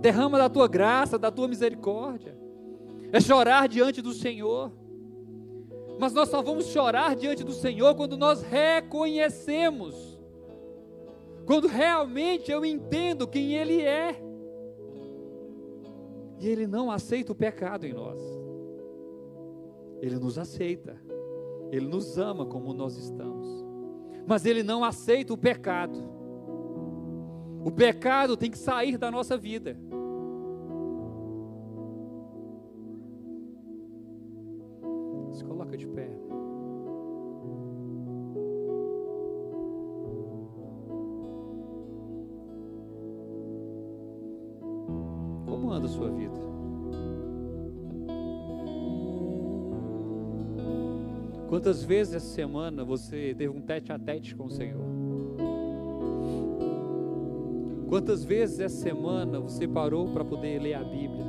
derrama 0.00 0.38
da 0.38 0.48
tua 0.48 0.68
graça, 0.68 1.18
da 1.18 1.30
tua 1.30 1.48
misericórdia, 1.48 2.38
é 3.12 3.20
chorar 3.20 3.68
diante 3.68 4.00
do 4.00 4.12
Senhor. 4.12 4.70
Mas 5.98 6.12
nós 6.12 6.28
só 6.28 6.40
vamos 6.40 6.66
chorar 6.66 7.16
diante 7.16 7.42
do 7.42 7.52
Senhor 7.52 7.96
quando 7.96 8.16
nós 8.16 8.42
reconhecemos, 8.42 10.16
quando 11.44 11.66
realmente 11.66 12.52
eu 12.52 12.64
entendo 12.64 13.26
quem 13.26 13.54
Ele 13.54 13.82
é. 13.82 14.22
E 16.38 16.46
Ele 16.46 16.68
não 16.68 16.88
aceita 16.88 17.32
o 17.32 17.34
pecado 17.34 17.84
em 17.84 17.92
nós, 17.92 18.22
Ele 20.00 20.16
nos 20.20 20.38
aceita, 20.38 20.96
Ele 21.70 21.86
nos 21.86 22.18
ama 22.18 22.46
como 22.46 22.72
nós 22.72 22.96
estamos, 22.96 23.46
mas 24.26 24.44
Ele 24.46 24.62
não 24.62 24.84
aceita 24.84 25.32
o 25.32 25.38
pecado. 25.38 25.98
O 27.64 27.70
pecado 27.70 28.36
tem 28.36 28.50
que 28.50 28.58
sair 28.58 28.96
da 28.96 29.10
nossa 29.10 29.36
vida. 29.36 29.76
Quantas 51.68 51.84
vezes 51.84 52.14
essa 52.14 52.34
semana 52.34 52.82
você 52.82 53.34
teve 53.36 53.48
um 53.50 53.60
tete 53.60 53.92
a 53.92 53.98
tete 53.98 54.34
com 54.34 54.46
o 54.46 54.50
Senhor? 54.50 54.80
Quantas 57.90 58.24
vezes 58.24 58.58
essa 58.58 58.74
semana 58.74 59.38
você 59.38 59.68
parou 59.68 60.08
para 60.08 60.24
poder 60.24 60.62
ler 60.62 60.72
a 60.72 60.82
Bíblia? 60.82 61.26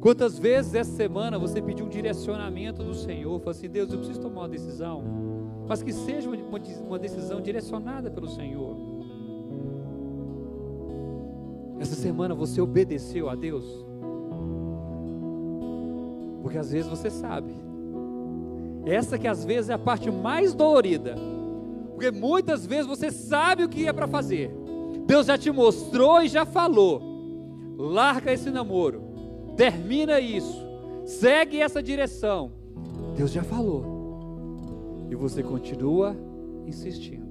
Quantas 0.00 0.38
vezes 0.38 0.74
essa 0.74 0.90
semana 0.90 1.38
você 1.38 1.60
pediu 1.60 1.84
um 1.84 1.90
direcionamento 1.90 2.82
do 2.82 2.94
Senhor, 2.94 3.38
falou 3.40 3.50
assim: 3.50 3.68
Deus, 3.68 3.92
eu 3.92 3.98
preciso 3.98 4.22
tomar 4.22 4.40
uma 4.40 4.48
decisão, 4.48 5.04
mas 5.68 5.82
que 5.82 5.92
seja 5.92 6.26
uma, 6.30 6.98
decisão 6.98 7.42
direcionada 7.42 8.10
pelo 8.10 8.26
Senhor. 8.26 8.74
Essa 11.78 11.94
semana 11.94 12.34
você 12.34 12.58
obedeceu 12.58 13.28
a 13.28 13.34
Deus? 13.34 13.66
Porque 16.40 16.56
às 16.56 16.72
vezes 16.72 16.88
você 16.88 17.10
sabe. 17.10 17.68
Essa 18.84 19.18
que 19.18 19.28
às 19.28 19.44
vezes 19.44 19.70
é 19.70 19.74
a 19.74 19.78
parte 19.78 20.10
mais 20.10 20.54
dolorida. 20.54 21.14
Porque 21.90 22.10
muitas 22.10 22.64
vezes 22.64 22.86
você 22.86 23.10
sabe 23.10 23.64
o 23.64 23.68
que 23.68 23.86
é 23.86 23.92
para 23.92 24.08
fazer. 24.08 24.50
Deus 25.06 25.26
já 25.26 25.36
te 25.36 25.50
mostrou 25.50 26.22
e 26.22 26.28
já 26.28 26.44
falou. 26.46 27.02
Larga 27.76 28.32
esse 28.32 28.50
namoro. 28.50 29.02
Termina 29.56 30.20
isso. 30.20 30.66
Segue 31.04 31.60
essa 31.60 31.82
direção. 31.82 32.52
Deus 33.16 33.30
já 33.32 33.42
falou. 33.42 35.08
E 35.10 35.14
você 35.14 35.42
continua 35.42 36.16
insistindo. 36.66 37.30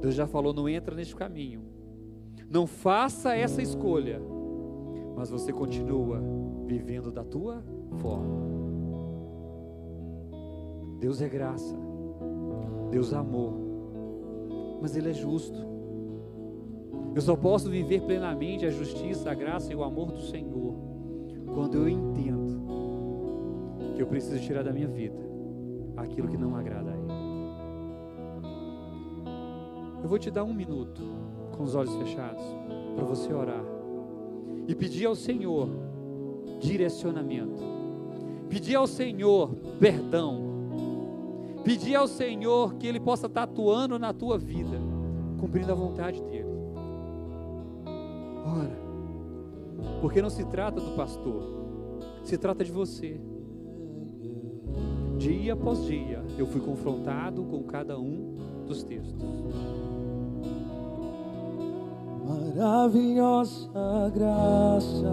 Deus 0.00 0.14
já 0.14 0.26
falou, 0.26 0.54
não 0.54 0.68
entra 0.68 0.94
neste 0.94 1.14
caminho. 1.14 1.62
Não 2.48 2.66
faça 2.66 3.34
essa 3.34 3.60
escolha. 3.60 4.20
Mas 5.16 5.28
você 5.30 5.52
continua 5.52 6.22
vivendo 6.64 7.10
da 7.10 7.24
tua 7.24 7.64
forma. 7.98 8.57
Deus 10.98 11.22
é 11.22 11.28
graça. 11.28 11.76
Deus 12.90 13.12
é 13.12 13.16
amor. 13.16 13.54
Mas 14.80 14.96
Ele 14.96 15.10
é 15.10 15.12
justo. 15.12 15.58
Eu 17.14 17.22
só 17.22 17.36
posso 17.36 17.70
viver 17.70 18.02
plenamente 18.02 18.66
a 18.66 18.70
justiça, 18.70 19.30
a 19.30 19.34
graça 19.34 19.72
e 19.72 19.76
o 19.76 19.82
amor 19.82 20.12
do 20.12 20.20
Senhor 20.20 20.74
quando 21.54 21.76
eu 21.76 21.88
entendo 21.88 22.58
que 23.94 24.02
eu 24.02 24.06
preciso 24.06 24.40
tirar 24.40 24.62
da 24.62 24.72
minha 24.72 24.86
vida 24.86 25.18
aquilo 25.96 26.28
que 26.28 26.36
não 26.36 26.54
agrada 26.54 26.92
a 26.92 26.94
Ele. 26.94 27.12
Eu 30.02 30.08
vou 30.08 30.18
te 30.18 30.30
dar 30.30 30.44
um 30.44 30.54
minuto 30.54 31.02
com 31.56 31.64
os 31.64 31.74
olhos 31.74 31.94
fechados 31.96 32.44
para 32.94 33.04
você 33.04 33.32
orar 33.32 33.64
e 34.68 34.74
pedir 34.74 35.06
ao 35.06 35.16
Senhor 35.16 35.68
direcionamento, 36.60 37.62
pedir 38.48 38.76
ao 38.76 38.86
Senhor 38.86 39.50
perdão, 39.80 40.47
pedir 41.68 41.96
ao 41.96 42.08
Senhor 42.08 42.76
que 42.76 42.86
Ele 42.86 42.98
possa 42.98 43.26
estar 43.26 43.42
atuando 43.42 43.98
na 43.98 44.14
tua 44.14 44.38
vida, 44.38 44.80
cumprindo 45.38 45.70
a 45.70 45.74
vontade 45.74 46.18
dEle. 46.22 46.48
Ora, 48.42 48.78
porque 50.00 50.22
não 50.22 50.30
se 50.30 50.46
trata 50.46 50.80
do 50.80 50.96
pastor, 50.96 51.42
se 52.24 52.38
trata 52.38 52.64
de 52.64 52.72
você. 52.72 53.20
Dia 55.18 55.52
após 55.52 55.84
dia, 55.84 56.24
eu 56.38 56.46
fui 56.46 56.62
confrontado 56.62 57.44
com 57.44 57.62
cada 57.64 57.98
um 57.98 58.34
dos 58.66 58.82
textos. 58.82 59.22
Maravilhosa 62.26 64.10
graça, 64.14 65.12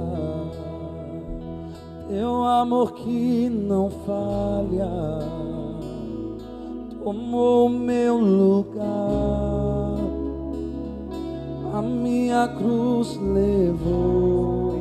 teu 2.08 2.44
amor 2.46 2.94
que 2.94 3.50
não 3.50 3.90
falha, 3.90 5.55
tomou 7.06 7.70
meu 7.70 8.18
lugar, 8.18 8.82
a 11.72 11.82
minha 11.84 12.48
cruz 12.48 13.16
levou, 13.18 14.74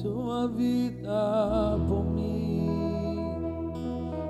sua 0.00 0.48
vida 0.48 1.78
por 1.86 2.02
mim, 2.14 2.66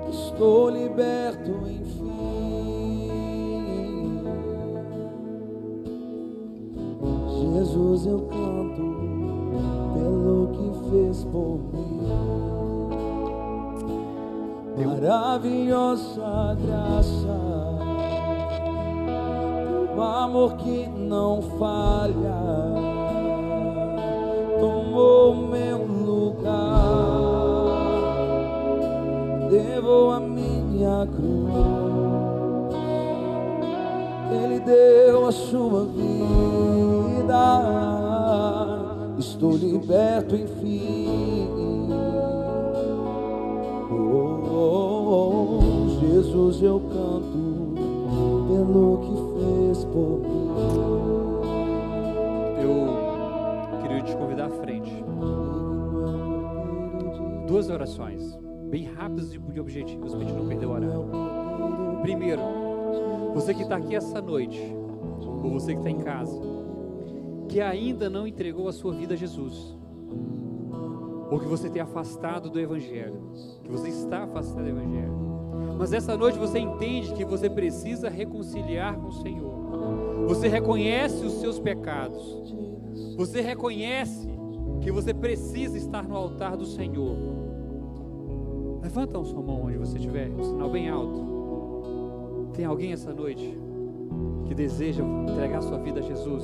estou 0.09 0.69
liberto 0.69 1.51
enfim. 1.51 2.17
Jesus 7.39 8.05
eu 8.07 8.19
canto 8.27 8.83
pelo 9.93 10.49
que 10.51 10.69
fez 10.89 11.23
por 11.23 11.59
mim. 11.71 11.96
Maravilhosa 14.77 16.55
graça, 16.63 17.35
o 19.95 20.01
amor 20.01 20.55
que 20.57 20.85
não 20.87 21.41
falha, 21.57 22.43
tomou 24.59 25.35
meu 25.35 25.83
lugar, 25.83 26.51
levou 29.49 30.11
a 30.11 30.19
minha 30.19 31.07
cruz, 31.07 32.75
Ele 34.31 34.59
deu 34.59 35.27
a 35.27 35.31
sua 35.31 35.85
vida, 35.85 37.35
estou 39.17 39.53
liberto 39.57 40.35
enfim. 40.35 40.76
Jesus, 46.27 46.61
eu 46.61 46.77
canto 46.81 47.73
pelo 48.47 48.97
que 48.99 49.15
fez 49.39 49.85
por 49.85 50.19
mim. 50.19 50.49
Eu 52.61 53.81
queria 53.81 54.01
te 54.03 54.13
convidar 54.13 54.47
à 54.47 54.49
frente. 54.49 54.91
Duas 57.47 57.69
orações, 57.69 58.37
bem 58.69 58.83
rápidas 58.83 59.31
e 59.31 59.59
objetivas, 59.59 60.13
para 60.13 60.21
a 60.21 60.25
gente 60.25 60.37
não 60.37 60.47
perder 60.49 60.65
o 60.65 60.71
horário. 60.71 61.05
Primeiro, 62.01 62.41
você 63.33 63.53
que 63.53 63.63
está 63.63 63.77
aqui 63.77 63.95
essa 63.95 64.21
noite, 64.21 64.61
ou 65.21 65.49
você 65.49 65.75
que 65.75 65.79
está 65.79 65.89
em 65.89 65.99
casa, 65.99 66.37
que 67.47 67.61
ainda 67.61 68.09
não 68.09 68.27
entregou 68.27 68.67
a 68.67 68.73
sua 68.73 68.93
vida 68.93 69.13
a 69.13 69.17
Jesus, 69.17 69.77
ou 71.31 71.39
que 71.39 71.47
você 71.47 71.69
tem 71.69 71.81
afastado 71.81 72.49
do 72.49 72.59
Evangelho, 72.59 73.21
que 73.63 73.71
você 73.71 73.87
está 73.87 74.23
afastado 74.23 74.63
do 74.63 74.69
Evangelho, 74.69 75.26
mas 75.77 75.93
essa 75.93 76.17
noite 76.17 76.37
você 76.37 76.59
entende 76.59 77.13
que 77.13 77.25
você 77.25 77.49
precisa 77.49 78.09
reconciliar 78.09 78.97
com 78.97 79.07
o 79.07 79.11
Senhor, 79.11 80.25
você 80.27 80.47
reconhece 80.47 81.25
os 81.25 81.33
seus 81.33 81.59
pecados, 81.59 82.53
você 83.15 83.41
reconhece 83.41 84.27
que 84.81 84.91
você 84.91 85.13
precisa 85.13 85.77
estar 85.77 86.07
no 86.07 86.15
altar 86.15 86.55
do 86.55 86.65
Senhor. 86.65 87.15
Levanta 88.81 89.19
a 89.19 89.23
sua 89.23 89.41
mão 89.41 89.65
onde 89.65 89.77
você 89.77 89.97
estiver, 89.97 90.29
um 90.29 90.43
sinal 90.43 90.69
bem 90.69 90.89
alto. 90.89 92.49
Tem 92.53 92.65
alguém 92.65 92.93
essa 92.93 93.13
noite 93.13 93.57
que 94.45 94.55
deseja 94.55 95.03
entregar 95.03 95.61
sua 95.61 95.77
vida 95.77 95.99
a 95.99 96.03
Jesus? 96.03 96.43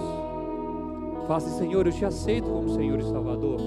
Fala 1.28 1.38
assim, 1.38 1.58
Senhor, 1.58 1.88
eu 1.88 1.94
te 1.94 2.04
aceito 2.04 2.50
como 2.50 2.68
Senhor 2.70 3.00
e 3.00 3.04
Salvador. 3.04 3.60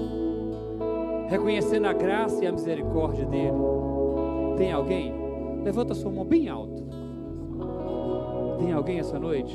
Reconhecendo 1.27 1.85
a 1.85 1.93
graça 1.93 2.43
e 2.43 2.47
a 2.47 2.51
misericórdia 2.51 3.25
dele. 3.25 3.57
Tem 4.57 4.71
alguém? 4.71 5.16
Levanta 5.67 5.93
sua 5.93 6.09
mão 6.09 6.23
bem 6.23 6.47
alto. 6.47 6.81
Tem 8.57 8.71
alguém 8.71 8.99
essa 8.99 9.19
noite? 9.19 9.53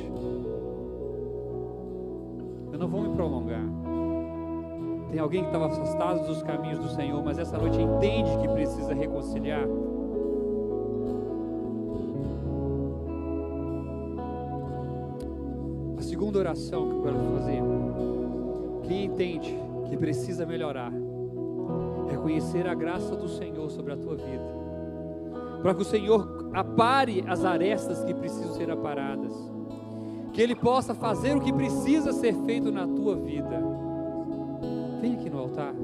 Eu 2.70 2.79
não 2.79 2.87
vou 2.87 3.01
me 3.01 3.16
prolongar. 3.16 3.64
Tem 5.11 5.18
alguém 5.18 5.40
que 5.40 5.46
estava 5.46 5.68
afastado 5.68 6.27
dos 6.27 6.42
caminhos 6.42 6.79
do 6.81 6.90
Senhor, 6.90 7.25
mas 7.25 7.38
essa 7.38 7.57
noite 7.57 7.81
entende 7.81 8.29
que 8.42 8.48
precisa 8.48 8.92
reconciliar? 8.92 9.66
A 15.96 16.03
segunda 16.03 16.40
oração 16.40 16.90
que 16.90 16.94
eu 16.94 17.03
quero 17.05 17.16
fazer. 17.38 17.62
Quem 18.83 19.07
entende 19.07 19.59
que 19.88 19.96
precisa 19.96 20.44
melhorar, 20.44 20.92
reconhecer 22.11 22.68
a 22.68 22.75
graça 22.75 23.16
do 23.16 23.29
Senhor 23.29 23.70
sobre 23.70 23.94
a 23.94 23.96
tua 23.96 24.14
vida, 24.14 24.62
para 25.62 25.75
que 25.75 25.83
o 25.83 25.85
Senhor 25.85 26.51
apare 26.53 27.24
as 27.26 27.45
arestas 27.45 28.05
que 28.05 28.12
precisam 28.12 28.53
ser 28.55 28.70
aparadas, 28.70 29.32
que 30.32 30.43
Ele 30.43 30.55
possa 30.55 30.95
fazer 30.95 31.36
o 31.36 31.41
que 31.41 31.53
precisa 31.53 32.12
ser 32.12 32.34
feito 32.45 32.70
na 32.72 32.86
tua 32.86 33.16
vida. 33.16 33.62
Vem 35.01 35.14
aqui 35.14 35.30
no 35.30 35.39
altar, 35.39 35.74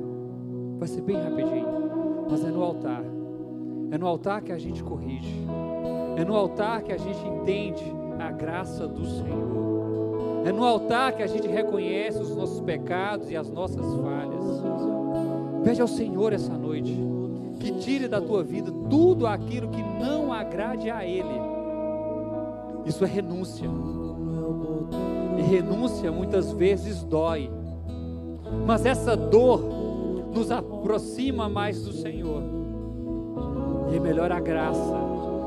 vai 0.79 0.89
ser 0.89 1.03
bem 1.03 1.17
rapidinho, 1.17 2.27
mas 2.29 2.45
é 2.45 2.49
no 2.49 2.63
altar, 2.63 3.05
é 3.91 3.99
no 3.99 4.07
altar 4.07 4.43
que 4.43 4.53
a 4.53 4.59
gente 4.59 4.83
corrige, 4.83 5.47
é 6.17 6.25
no 6.25 6.35
altar 6.35 6.83
que 6.83 6.93
a 6.93 6.99
gente 6.99 7.27
entende 7.27 7.85
a 8.19 8.31
graça 8.31 8.87
do 8.87 9.07
Senhor. 9.07 9.69
É 10.45 10.53
no 10.53 10.65
altar 10.65 11.13
que 11.13 11.23
a 11.23 11.27
gente 11.27 11.47
reconhece 11.47 12.21
os 12.21 12.35
nossos 12.35 12.61
pecados 12.61 13.31
e 13.31 13.37
as 13.37 13.51
nossas 13.51 13.85
falhas. 13.97 14.45
Pede 15.65 15.83
ao 15.83 15.89
Senhor 15.89 16.33
essa 16.33 16.57
noite 16.57 16.97
que 17.59 17.73
tire 17.73 18.09
da 18.09 18.21
tua 18.21 18.43
vida 18.43 18.71
tudo 18.89 19.27
aquilo 19.27 19.68
agrade 20.49 20.91
a 20.91 21.05
Ele. 21.05 21.41
Isso 22.87 23.05
é 23.05 23.07
renúncia. 23.07 23.69
E 25.39 25.43
renúncia 25.43 26.11
muitas 26.11 26.51
vezes 26.53 27.05
dói. 27.05 27.51
Mas 28.67 28.87
essa 28.87 29.15
dor 29.15 29.63
nos 30.35 30.51
aproxima 30.51 31.49
mais 31.49 31.83
do 31.83 31.93
Senhor. 31.93 32.43
E 33.93 33.97
é 33.97 34.01
melhor 34.01 34.33
a 34.33 34.41
graça, 34.41 34.97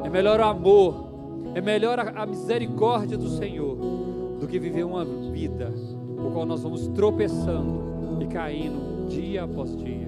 é 0.06 0.10
melhor 0.10 0.40
o 0.40 0.44
amor, 0.44 1.12
é 1.56 1.62
melhor 1.62 2.00
a, 2.00 2.26
misericórdia 2.26 3.18
do 3.18 3.30
Senhor 3.30 3.76
do 4.40 4.48
que 4.48 4.60
viver 4.60 4.84
uma 4.84 5.06
vida 5.06 5.70
no 5.70 6.32
qual 6.32 6.46
nós 6.46 6.64
vamos 6.64 6.88
tropeçando 6.90 8.18
e 8.20 8.28
caindo 8.28 9.08
dia 9.08 9.44
após 9.44 9.76
dia. 9.76 10.01